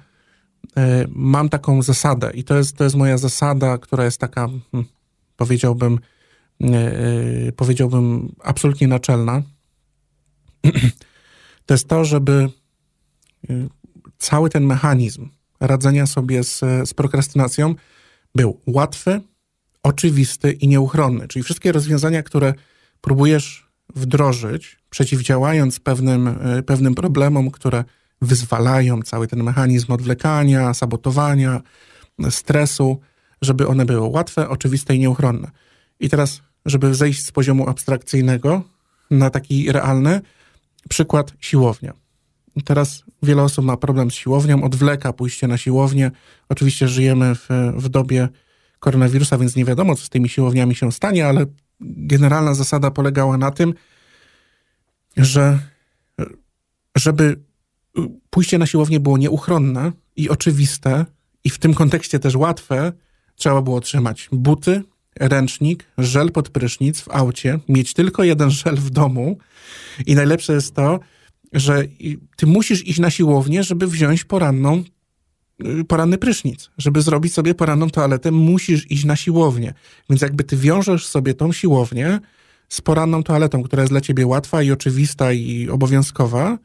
y, 0.65 0.71
mam 1.09 1.49
taką 1.49 1.81
zasadę 1.81 2.31
i 2.33 2.43
to 2.43 2.57
jest, 2.57 2.77
to 2.77 2.83
jest 2.83 2.95
moja 2.95 3.17
zasada, 3.17 3.77
która 3.77 4.05
jest 4.05 4.17
taka, 4.17 4.47
hmm, 4.71 4.89
powiedziałbym, 5.37 5.99
y, 6.61 7.53
powiedziałbym 7.55 8.35
absolutnie 8.43 8.87
naczelna. 8.87 9.41
To 11.65 11.73
jest 11.73 11.87
to, 11.87 12.05
żeby 12.05 12.49
cały 14.17 14.49
ten 14.49 14.65
mechanizm 14.65 15.29
radzenia 15.59 16.07
sobie 16.07 16.43
z, 16.43 16.59
z 16.59 16.93
prokrastynacją 16.93 17.75
był 18.35 18.59
łatwy, 18.67 19.21
oczywisty 19.83 20.51
i 20.51 20.67
nieuchronny. 20.67 21.27
Czyli 21.27 21.43
wszystkie 21.43 21.71
rozwiązania, 21.71 22.23
które 22.23 22.53
próbujesz 23.01 23.69
wdrożyć, 23.95 24.79
przeciwdziałając 24.89 25.79
pewnym, 25.79 26.27
e, 26.27 26.63
pewnym 26.63 26.95
problemom, 26.95 27.51
które 27.51 27.83
wyzwalają 28.21 29.01
cały 29.01 29.27
ten 29.27 29.43
mechanizm 29.43 29.91
odwlekania, 29.91 30.73
sabotowania, 30.73 31.61
stresu, 32.29 32.99
żeby 33.41 33.67
one 33.67 33.85
były 33.85 34.07
łatwe, 34.07 34.49
oczywiste 34.49 34.95
i 34.95 34.99
nieuchronne. 34.99 35.51
I 35.99 36.09
teraz, 36.09 36.41
żeby 36.65 36.95
zejść 36.95 37.25
z 37.25 37.31
poziomu 37.31 37.69
abstrakcyjnego 37.69 38.63
na 39.11 39.29
taki 39.29 39.71
realny, 39.71 40.21
przykład 40.89 41.33
siłownia. 41.39 41.93
Teraz 42.61 43.03
wiele 43.23 43.43
osób 43.43 43.65
ma 43.65 43.77
problem 43.77 44.11
z 44.11 44.13
siłownią, 44.13 44.63
odwleka 44.63 45.13
pójście 45.13 45.47
na 45.47 45.57
siłownię. 45.57 46.11
Oczywiście 46.49 46.87
żyjemy 46.87 47.35
w, 47.35 47.47
w 47.75 47.89
dobie 47.89 48.29
koronawirusa, 48.79 49.37
więc 49.37 49.55
nie 49.55 49.65
wiadomo, 49.65 49.95
co 49.95 50.03
z 50.03 50.09
tymi 50.09 50.29
siłowniami 50.29 50.75
się 50.75 50.91
stanie, 50.91 51.27
ale 51.27 51.45
generalna 51.81 52.53
zasada 52.53 52.91
polegała 52.91 53.37
na 53.37 53.51
tym, 53.51 53.73
że 55.17 55.59
żeby 56.97 57.39
pójście 58.29 58.57
na 58.57 58.65
siłownię 58.65 58.99
było 58.99 59.17
nieuchronne 59.17 59.91
i 60.15 60.29
oczywiste, 60.29 61.05
i 61.43 61.49
w 61.49 61.57
tym 61.57 61.73
kontekście 61.73 62.19
też 62.19 62.35
łatwe, 62.35 62.93
trzeba 63.35 63.61
było 63.61 63.81
trzymać 63.81 64.29
buty, 64.31 64.83
ręcznik, 65.19 65.85
żel 65.97 66.31
pod 66.31 66.49
prysznic 66.49 67.01
w 67.01 67.09
aucie, 67.09 67.59
mieć 67.69 67.93
tylko 67.93 68.23
jeden 68.23 68.49
żel 68.49 68.75
w 68.75 68.89
domu 68.89 69.37
i 70.05 70.15
najlepsze 70.15 70.53
jest 70.53 70.75
to, 70.75 70.99
że 71.53 71.83
ty 72.35 72.45
musisz 72.45 72.87
iść 72.87 72.99
na 72.99 73.09
siłownię, 73.09 73.63
żeby 73.63 73.87
wziąć 73.87 74.23
poranną, 74.23 74.83
y, 75.65 75.83
poranny 75.83 76.17
prysznic. 76.17 76.69
Żeby 76.77 77.01
zrobić 77.01 77.33
sobie 77.33 77.55
poranną 77.55 77.89
toaletę, 77.89 78.31
musisz 78.31 78.91
iść 78.91 79.05
na 79.05 79.15
siłownię. 79.15 79.73
Więc 80.09 80.21
jakby 80.21 80.43
ty 80.43 80.57
wiążesz 80.57 81.07
sobie 81.07 81.33
tą 81.33 81.51
siłownię 81.51 82.19
z 82.69 82.81
poranną 82.81 83.23
toaletą, 83.23 83.63
która 83.63 83.83
jest 83.83 83.93
dla 83.93 84.01
ciebie 84.01 84.27
łatwa 84.27 84.63
i 84.63 84.71
oczywista 84.71 85.33
i 85.33 85.69
obowiązkowa, 85.69 86.57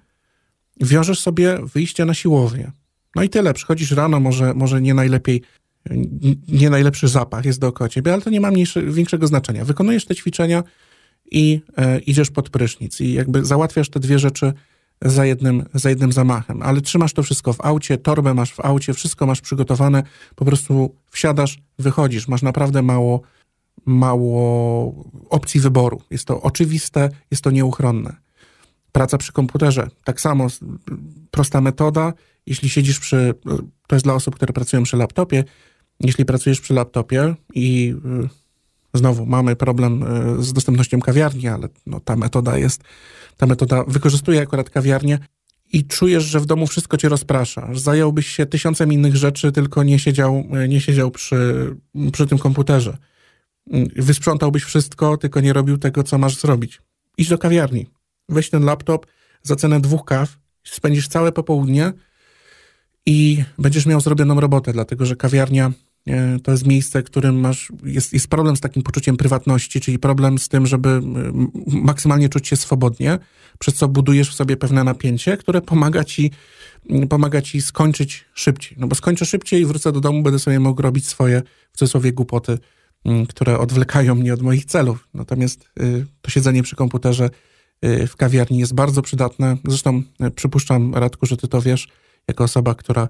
wiążesz 0.80 1.20
sobie 1.20 1.58
wyjście 1.74 2.04
na 2.04 2.14
siłownię. 2.14 2.72
No 3.16 3.22
i 3.22 3.28
tyle. 3.28 3.54
Przychodzisz 3.54 3.90
rano, 3.90 4.20
może, 4.20 4.54
może 4.54 4.80
nie 4.80 4.94
najlepiej, 4.94 5.42
nie 6.48 6.70
najlepszy 6.70 7.08
zapach 7.08 7.44
jest 7.44 7.60
dookoła 7.60 7.88
ciebie, 7.88 8.12
ale 8.12 8.22
to 8.22 8.30
nie 8.30 8.40
ma 8.40 8.50
mniejsze, 8.50 8.82
większego 8.82 9.26
znaczenia. 9.26 9.64
Wykonujesz 9.64 10.04
te 10.04 10.14
ćwiczenia 10.14 10.62
i 11.30 11.60
e, 11.76 11.98
idziesz 11.98 12.30
pod 12.30 12.50
prysznic 12.50 13.00
i 13.00 13.12
jakby 13.12 13.44
załatwiasz 13.44 13.88
te 13.88 14.00
dwie 14.00 14.18
rzeczy 14.18 14.52
za 15.02 15.24
jednym, 15.24 15.64
za 15.74 15.90
jednym 15.90 16.12
zamachem. 16.12 16.62
Ale 16.62 16.80
trzymasz 16.80 17.12
to 17.12 17.22
wszystko 17.22 17.52
w 17.52 17.60
aucie, 17.60 17.98
torbę 17.98 18.34
masz 18.34 18.52
w 18.52 18.60
aucie, 18.60 18.94
wszystko 18.94 19.26
masz 19.26 19.40
przygotowane, 19.40 20.02
po 20.34 20.44
prostu 20.44 20.96
wsiadasz, 21.10 21.58
wychodzisz. 21.78 22.28
Masz 22.28 22.42
naprawdę 22.42 22.82
mało, 22.82 23.22
mało 23.86 24.94
opcji 25.30 25.60
wyboru. 25.60 26.02
Jest 26.10 26.24
to 26.24 26.42
oczywiste, 26.42 27.10
jest 27.30 27.44
to 27.44 27.50
nieuchronne. 27.50 28.16
Praca 28.92 29.18
przy 29.18 29.32
komputerze, 29.32 29.88
tak 30.04 30.20
samo, 30.20 30.46
prosta 31.30 31.60
metoda. 31.60 32.12
Jeśli 32.46 32.68
siedzisz 32.68 33.00
przy, 33.00 33.34
to 33.86 33.96
jest 33.96 34.06
dla 34.06 34.14
osób, 34.14 34.34
które 34.34 34.52
pracują 34.52 34.82
przy 34.82 34.96
laptopie, 34.96 35.44
jeśli 36.00 36.24
pracujesz 36.24 36.60
przy 36.60 36.74
laptopie 36.74 37.34
i 37.54 37.94
y, 38.24 38.43
znowu 38.94 39.26
mamy 39.26 39.56
problem 39.56 40.02
y, 40.38 40.42
z 40.42 40.52
dostępnością 40.52 41.00
kawiarni, 41.00 41.48
ale 41.48 41.68
no, 41.86 42.00
ta 42.00 42.16
metoda 42.16 42.58
jest 42.58 42.82
ta 43.36 43.46
metoda 43.46 43.84
wykorzystuje 43.84 44.40
akurat 44.40 44.70
kawiarnię 44.70 45.18
i 45.72 45.84
czujesz, 45.84 46.24
że 46.24 46.40
w 46.40 46.46
domu 46.46 46.66
wszystko 46.66 46.96
cię 46.96 47.08
rozprasza. 47.08 47.68
Zająłbyś 47.72 48.26
się 48.26 48.46
tysiącem 48.46 48.92
innych 48.92 49.16
rzeczy, 49.16 49.52
tylko 49.52 49.82
nie 49.82 49.98
siedział, 49.98 50.44
nie 50.68 50.80
siedział 50.80 51.10
przy, 51.10 51.70
przy 52.12 52.26
tym 52.26 52.38
komputerze. 52.38 52.96
Wysprzątałbyś 53.96 54.62
wszystko, 54.62 55.16
tylko 55.16 55.40
nie 55.40 55.52
robił 55.52 55.78
tego, 55.78 56.02
co 56.02 56.18
masz 56.18 56.36
zrobić. 56.40 56.80
Idź 57.18 57.28
do 57.28 57.38
kawiarni, 57.38 57.86
weź 58.28 58.50
ten 58.50 58.64
laptop 58.64 59.06
za 59.42 59.56
cenę 59.56 59.80
dwóch 59.80 60.04
kaw, 60.04 60.38
spędzisz 60.64 61.08
całe 61.08 61.32
popołudnie 61.32 61.92
i 63.06 63.44
będziesz 63.58 63.86
miał 63.86 64.00
zrobioną 64.00 64.40
robotę, 64.40 64.72
dlatego 64.72 65.06
że 65.06 65.16
kawiarnia 65.16 65.70
E, 65.70 65.72
to 66.42 66.50
jest 66.50 66.66
miejsce, 66.66 67.02
w 67.02 67.04
którym 67.04 67.40
masz, 67.40 67.72
jest, 67.84 68.12
jest 68.12 68.28
problem 68.28 68.56
z 68.56 68.60
takim 68.60 68.82
poczuciem 68.82 69.16
prywatności, 69.16 69.80
czyli 69.80 69.98
problem 69.98 70.38
z 70.38 70.48
tym, 70.48 70.66
żeby 70.66 71.00
maksymalnie 71.66 72.28
czuć 72.28 72.48
się 72.48 72.56
swobodnie, 72.56 73.18
przez 73.58 73.74
co 73.74 73.88
budujesz 73.88 74.30
w 74.30 74.34
sobie 74.34 74.56
pewne 74.56 74.84
napięcie, 74.84 75.36
które 75.36 75.60
pomaga 75.60 76.04
ci, 76.04 76.30
pomaga 77.08 77.42
ci 77.42 77.62
skończyć 77.62 78.24
szybciej. 78.34 78.76
No 78.80 78.86
bo 78.86 78.94
skończę 78.94 79.26
szybciej 79.26 79.62
i 79.62 79.66
wrócę 79.66 79.92
do 79.92 80.00
domu, 80.00 80.22
będę 80.22 80.38
sobie 80.38 80.60
mógł 80.60 80.82
robić 80.82 81.06
swoje, 81.06 81.42
w 81.72 81.78
cudzysłowie, 81.78 82.12
głupoty, 82.12 82.58
które 83.28 83.58
odwlekają 83.58 84.14
mnie 84.14 84.34
od 84.34 84.42
moich 84.42 84.64
celów. 84.64 85.08
Natomiast 85.14 85.68
y, 85.80 86.06
to 86.22 86.30
siedzenie 86.30 86.62
przy 86.62 86.76
komputerze 86.76 87.30
y, 87.84 88.06
w 88.06 88.16
kawiarni 88.16 88.58
jest 88.58 88.74
bardzo 88.74 89.02
przydatne. 89.02 89.56
Zresztą 89.64 90.02
y, 90.26 90.30
przypuszczam, 90.30 90.94
Radku, 90.94 91.26
że 91.26 91.36
ty 91.36 91.48
to 91.48 91.62
wiesz, 91.62 91.88
jako 92.28 92.44
osoba, 92.44 92.74
która 92.74 93.08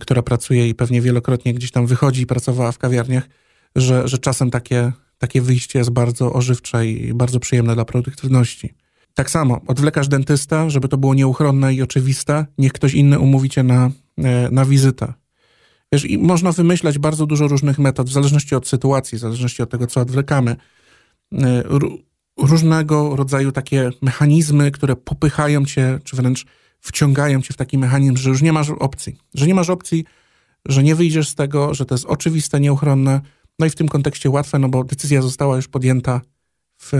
która 0.00 0.22
pracuje 0.22 0.68
i 0.68 0.74
pewnie 0.74 1.00
wielokrotnie 1.00 1.54
gdzieś 1.54 1.70
tam 1.70 1.86
wychodzi 1.86 2.22
i 2.22 2.26
pracowała 2.26 2.72
w 2.72 2.78
kawiarniach, 2.78 3.28
że, 3.76 4.08
że 4.08 4.18
czasem 4.18 4.50
takie, 4.50 4.92
takie 5.18 5.42
wyjście 5.42 5.78
jest 5.78 5.90
bardzo 5.90 6.32
ożywcze 6.32 6.86
i 6.86 7.14
bardzo 7.14 7.40
przyjemne 7.40 7.74
dla 7.74 7.84
produktywności. 7.84 8.74
Tak 9.14 9.30
samo, 9.30 9.60
odwlekasz 9.66 10.08
dentysta, 10.08 10.70
żeby 10.70 10.88
to 10.88 10.96
było 10.96 11.14
nieuchronne 11.14 11.74
i 11.74 11.82
oczywiste, 11.82 12.46
niech 12.58 12.72
ktoś 12.72 12.94
inny 12.94 13.18
umówi 13.18 13.50
cię 13.50 13.62
na, 13.62 13.90
e, 14.18 14.48
na 14.50 14.64
wizytę. 14.64 15.12
Wiesz, 15.92 16.04
i 16.04 16.18
można 16.18 16.52
wymyślać 16.52 16.98
bardzo 16.98 17.26
dużo 17.26 17.48
różnych 17.48 17.78
metod, 17.78 18.08
w 18.08 18.12
zależności 18.12 18.54
od 18.54 18.68
sytuacji, 18.68 19.18
w 19.18 19.20
zależności 19.20 19.62
od 19.62 19.70
tego, 19.70 19.86
co 19.86 20.00
odwlekamy. 20.00 20.56
E, 21.32 21.62
różnego 22.38 23.16
rodzaju 23.16 23.52
takie 23.52 23.90
mechanizmy, 24.02 24.70
które 24.70 24.96
popychają 24.96 25.64
cię, 25.64 25.98
czy 26.04 26.16
wręcz 26.16 26.46
wciągają 26.80 27.42
cię 27.42 27.54
w 27.54 27.56
taki 27.56 27.78
mechanizm, 27.78 28.16
że 28.16 28.30
już 28.30 28.42
nie 28.42 28.52
masz 28.52 28.70
opcji. 28.70 29.16
Że 29.34 29.46
nie 29.46 29.54
masz 29.54 29.70
opcji, 29.70 30.04
że 30.66 30.82
nie 30.82 30.94
wyjdziesz 30.94 31.28
z 31.28 31.34
tego, 31.34 31.74
że 31.74 31.86
to 31.86 31.94
jest 31.94 32.06
oczywiste, 32.06 32.60
nieuchronne. 32.60 33.20
No 33.58 33.66
i 33.66 33.70
w 33.70 33.74
tym 33.74 33.88
kontekście 33.88 34.30
łatwe, 34.30 34.58
no 34.58 34.68
bo 34.68 34.84
decyzja 34.84 35.22
została 35.22 35.56
już 35.56 35.68
podjęta 35.68 36.20
w, 36.78 36.92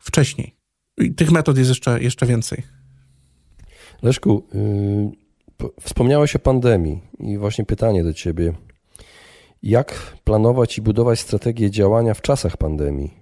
wcześniej. 0.00 0.54
I 0.98 1.14
tych 1.14 1.30
metod 1.30 1.58
jest 1.58 1.68
jeszcze, 1.68 2.02
jeszcze 2.02 2.26
więcej. 2.26 2.62
Leszku, 4.02 4.46
yy, 5.60 5.70
wspomniałeś 5.80 6.36
o 6.36 6.38
pandemii 6.38 7.02
i 7.20 7.38
właśnie 7.38 7.64
pytanie 7.64 8.04
do 8.04 8.12
ciebie. 8.12 8.52
Jak 9.62 10.16
planować 10.24 10.78
i 10.78 10.82
budować 10.82 11.20
strategię 11.20 11.70
działania 11.70 12.14
w 12.14 12.22
czasach 12.22 12.56
pandemii? 12.56 13.14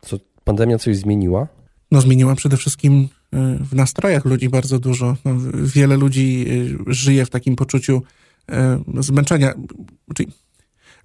Co, 0.00 0.16
pandemia 0.44 0.78
coś 0.78 0.96
zmieniła? 0.96 1.48
No, 1.90 2.00
zmieniła 2.00 2.34
przede 2.34 2.56
wszystkim 2.56 3.02
y, 3.02 3.08
w 3.64 3.74
nastrojach 3.74 4.24
ludzi 4.24 4.48
bardzo 4.48 4.78
dużo. 4.78 5.16
No, 5.24 5.36
wiele 5.54 5.96
ludzi 5.96 6.44
y, 6.88 6.94
żyje 6.94 7.26
w 7.26 7.30
takim 7.30 7.56
poczuciu 7.56 8.02
y, 8.98 9.02
zmęczenia. 9.02 9.54
Czyli 10.14 10.32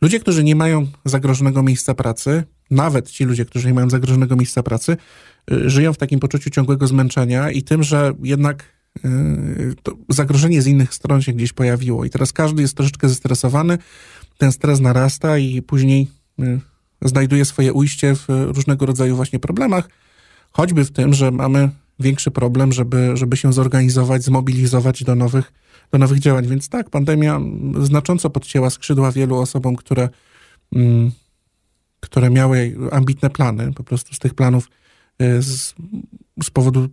ludzie, 0.01 0.19
którzy 0.19 0.43
nie 0.43 0.55
mają 0.55 0.87
zagrożonego 1.05 1.63
miejsca 1.63 1.93
pracy, 1.93 2.43
nawet 2.71 3.11
ci 3.11 3.25
ludzie, 3.25 3.45
którzy 3.45 3.67
nie 3.67 3.73
mają 3.73 3.89
zagrożonego 3.89 4.35
miejsca 4.35 4.63
pracy, 4.63 4.97
żyją 5.47 5.93
w 5.93 5.97
takim 5.97 6.19
poczuciu 6.19 6.49
ciągłego 6.49 6.87
zmęczenia 6.87 7.51
i 7.51 7.63
tym, 7.63 7.83
że 7.83 8.13
jednak 8.23 8.75
zagrożenie 10.09 10.61
z 10.61 10.67
innych 10.67 10.93
stron 10.93 11.21
się 11.21 11.33
gdzieś 11.33 11.53
pojawiło. 11.53 12.05
I 12.05 12.09
teraz 12.09 12.33
każdy 12.33 12.61
jest 12.61 12.77
troszeczkę 12.77 13.09
zestresowany, 13.09 13.77
ten 14.37 14.51
stres 14.51 14.79
narasta 14.79 15.37
i 15.37 15.61
później 15.61 16.07
znajduje 17.01 17.45
swoje 17.45 17.73
ujście 17.73 18.15
w 18.15 18.25
różnego 18.27 18.85
rodzaju 18.85 19.15
właśnie 19.15 19.39
problemach, 19.39 19.89
choćby 20.55 20.85
w 20.85 20.91
tym, 20.91 21.13
że 21.13 21.31
mamy 21.31 21.69
większy 21.99 22.31
problem, 22.31 22.71
żeby, 22.71 23.17
żeby 23.17 23.37
się 23.37 23.53
zorganizować, 23.53 24.23
zmobilizować 24.23 25.03
do 25.03 25.15
nowych, 25.15 25.53
do 25.91 25.97
nowych 25.97 26.19
działań. 26.19 26.47
Więc 26.47 26.69
tak, 26.69 26.89
pandemia 26.89 27.39
znacząco 27.81 28.29
podcięła 28.29 28.69
skrzydła 28.69 29.11
wielu 29.11 29.37
osobom, 29.37 29.75
które, 29.75 30.09
mm, 30.75 31.11
które 31.99 32.29
miały 32.29 32.75
ambitne 32.91 33.29
plany. 33.29 33.73
Po 33.73 33.83
prostu 33.83 34.15
z 34.15 34.19
tych 34.19 34.33
planów 34.33 34.69
y, 35.21 35.41
z, 35.41 35.75
z 36.43 36.49
powodu 36.49 36.89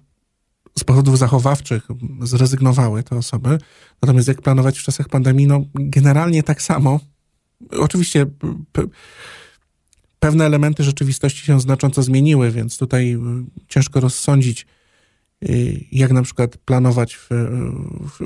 z 0.79 0.85
powodów 0.85 1.19
zachowawczych 1.19 1.89
zrezygnowały 2.23 3.03
te 3.03 3.17
osoby. 3.17 3.59
Natomiast 4.03 4.29
jak 4.29 4.43
planować 4.43 4.79
w 4.79 4.83
czasach 4.83 5.09
pandemii? 5.09 5.47
No, 5.47 5.65
generalnie 5.75 6.43
tak 6.43 6.63
samo. 6.63 7.01
Oczywiście 7.71 8.27
pewne 10.23 10.47
elementy 10.47 10.85
rzeczywistości 10.85 11.47
się 11.47 11.61
znacząco 11.61 12.03
zmieniły, 12.03 12.51
więc 12.51 12.79
tutaj 12.79 13.15
y, 13.15 13.19
ciężko 13.69 14.01
rozsądzić, 14.01 14.67
y, 15.45 15.85
jak 15.93 16.13
na 16.13 16.23
przykład 16.23 16.57
planować 16.57 17.15
w, 17.17 17.29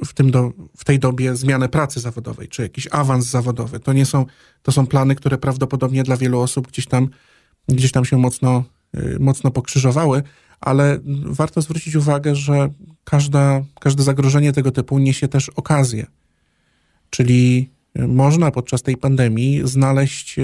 w, 0.04 0.12
tym 0.12 0.30
do, 0.30 0.52
w 0.76 0.84
tej 0.84 0.98
dobie 0.98 1.36
zmianę 1.36 1.68
pracy 1.68 2.00
zawodowej, 2.00 2.48
czy 2.48 2.62
jakiś 2.62 2.88
awans 2.90 3.26
zawodowy. 3.26 3.80
To 3.80 3.92
nie 3.92 4.06
są, 4.06 4.26
to 4.62 4.72
są 4.72 4.86
plany, 4.86 5.14
które 5.14 5.38
prawdopodobnie 5.38 6.02
dla 6.02 6.16
wielu 6.16 6.40
osób 6.40 6.68
gdzieś 6.68 6.86
tam, 6.86 7.08
gdzieś 7.68 7.92
tam 7.92 8.04
się 8.04 8.16
mocno, 8.16 8.64
y, 8.96 9.16
mocno 9.20 9.50
pokrzyżowały, 9.50 10.22
ale 10.60 10.98
warto 11.24 11.62
zwrócić 11.62 11.94
uwagę, 11.94 12.34
że 12.34 12.68
każda, 13.04 13.62
każde 13.80 14.02
zagrożenie 14.02 14.52
tego 14.52 14.70
typu 14.70 14.98
niesie 14.98 15.28
też 15.28 15.48
okazję. 15.48 16.06
Czyli 17.10 17.70
można 17.94 18.50
podczas 18.50 18.82
tej 18.82 18.96
pandemii 18.96 19.60
znaleźć 19.64 20.36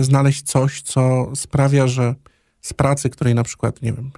znaleźć 0.00 0.42
coś, 0.42 0.82
co 0.82 1.30
sprawia, 1.34 1.86
że 1.86 2.14
z 2.60 2.72
pracy, 2.72 3.10
której 3.10 3.34
na 3.34 3.42
przykład, 3.42 3.82
nie 3.82 3.92
wiem, 3.92 4.10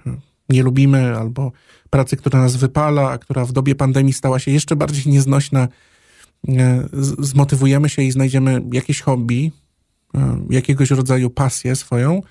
nie 0.49 0.63
lubimy, 0.63 1.17
albo 1.17 1.51
pracy, 1.89 2.17
która 2.17 2.39
nas 2.39 2.55
wypala, 2.55 3.09
a 3.09 3.17
która 3.17 3.45
w 3.45 3.51
dobie 3.51 3.75
pandemii 3.75 4.13
stała 4.13 4.39
się 4.39 4.51
jeszcze 4.51 4.75
bardziej 4.75 5.13
nieznośna, 5.13 5.67
e, 6.47 6.87
zmotywujemy 7.19 7.89
się 7.89 8.01
i 8.01 8.11
znajdziemy 8.11 8.61
jakieś 8.71 9.01
hobby, 9.01 9.51
e, 10.15 10.37
jakiegoś 10.49 10.91
rodzaju 10.91 11.29
pasję 11.29 11.75
swoją, 11.75 12.21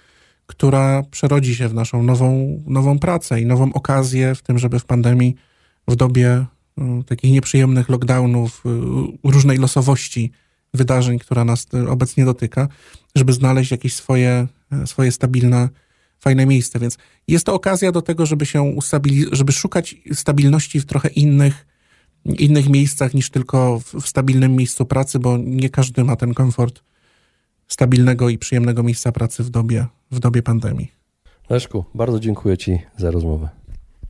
która 0.47 1.03
przerodzi 1.11 1.57
się 1.57 1.69
w 1.69 1.75
naszą 1.75 2.03
nową, 2.03 2.63
nową 2.67 2.99
pracę 2.99 3.41
i 3.41 3.47
nową 3.47 3.73
okazję 3.73 4.35
w 4.35 4.43
tym, 4.43 4.59
żeby 4.59 4.79
w 4.79 4.85
pandemii, 4.85 5.35
w 5.89 5.97
dobie 5.97 6.47
e, 6.79 7.03
takich 7.07 7.33
nieprzyjemnych 7.33 7.89
lockdownów, 7.89 8.65
różnej 9.25 9.59
losowości 9.59 10.33
wydarzeń, 10.75 11.19
która 11.19 11.45
nas 11.45 11.67
obecnie 11.89 12.25
dotyka, 12.25 12.69
żeby 13.15 13.33
znaleźć 13.33 13.71
jakieś 13.71 13.95
swoje, 13.95 14.47
swoje 14.87 15.13
stabilne, 15.13 15.69
fajne 16.21 16.47
miejsce. 16.47 16.79
Więc 16.79 16.99
jest 17.29 17.47
to 17.47 17.55
okazja 17.55 17.93
do 17.93 18.03
tego, 18.03 18.27
żeby 18.27 18.47
się 18.47 18.63
ustabilizować, 18.63 19.39
żeby 19.39 19.53
szukać 19.53 19.97
stabilności 20.13 20.81
w 20.81 20.87
trochę 20.87 21.09
innych, 21.09 21.67
innych 22.25 22.69
miejscach 22.69 23.15
niż 23.15 23.31
tylko 23.31 23.81
w, 23.81 23.95
w 23.95 24.09
stabilnym 24.09 24.57
miejscu 24.57 24.87
pracy, 24.87 25.19
bo 25.19 25.37
nie 25.39 25.71
każdy 25.71 26.05
ma 26.05 26.17
ten 26.17 26.35
komfort 26.35 26.83
stabilnego 27.69 28.29
i 28.29 28.39
przyjemnego 28.39 28.83
miejsca 28.83 29.13
pracy 29.13 29.43
w 29.43 29.51
dobie, 29.51 29.87
w 30.11 30.19
dobie 30.19 30.43
pandemii. 30.43 30.93
Leszku, 31.51 31.85
bardzo 31.95 32.21
dziękuję 32.21 32.59
Ci 32.59 32.79
za 32.97 33.11
rozmowę. 33.11 33.49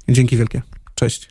Dzięki 0.08 0.36
wielkie. 0.36 0.62
Cześć. 0.94 1.30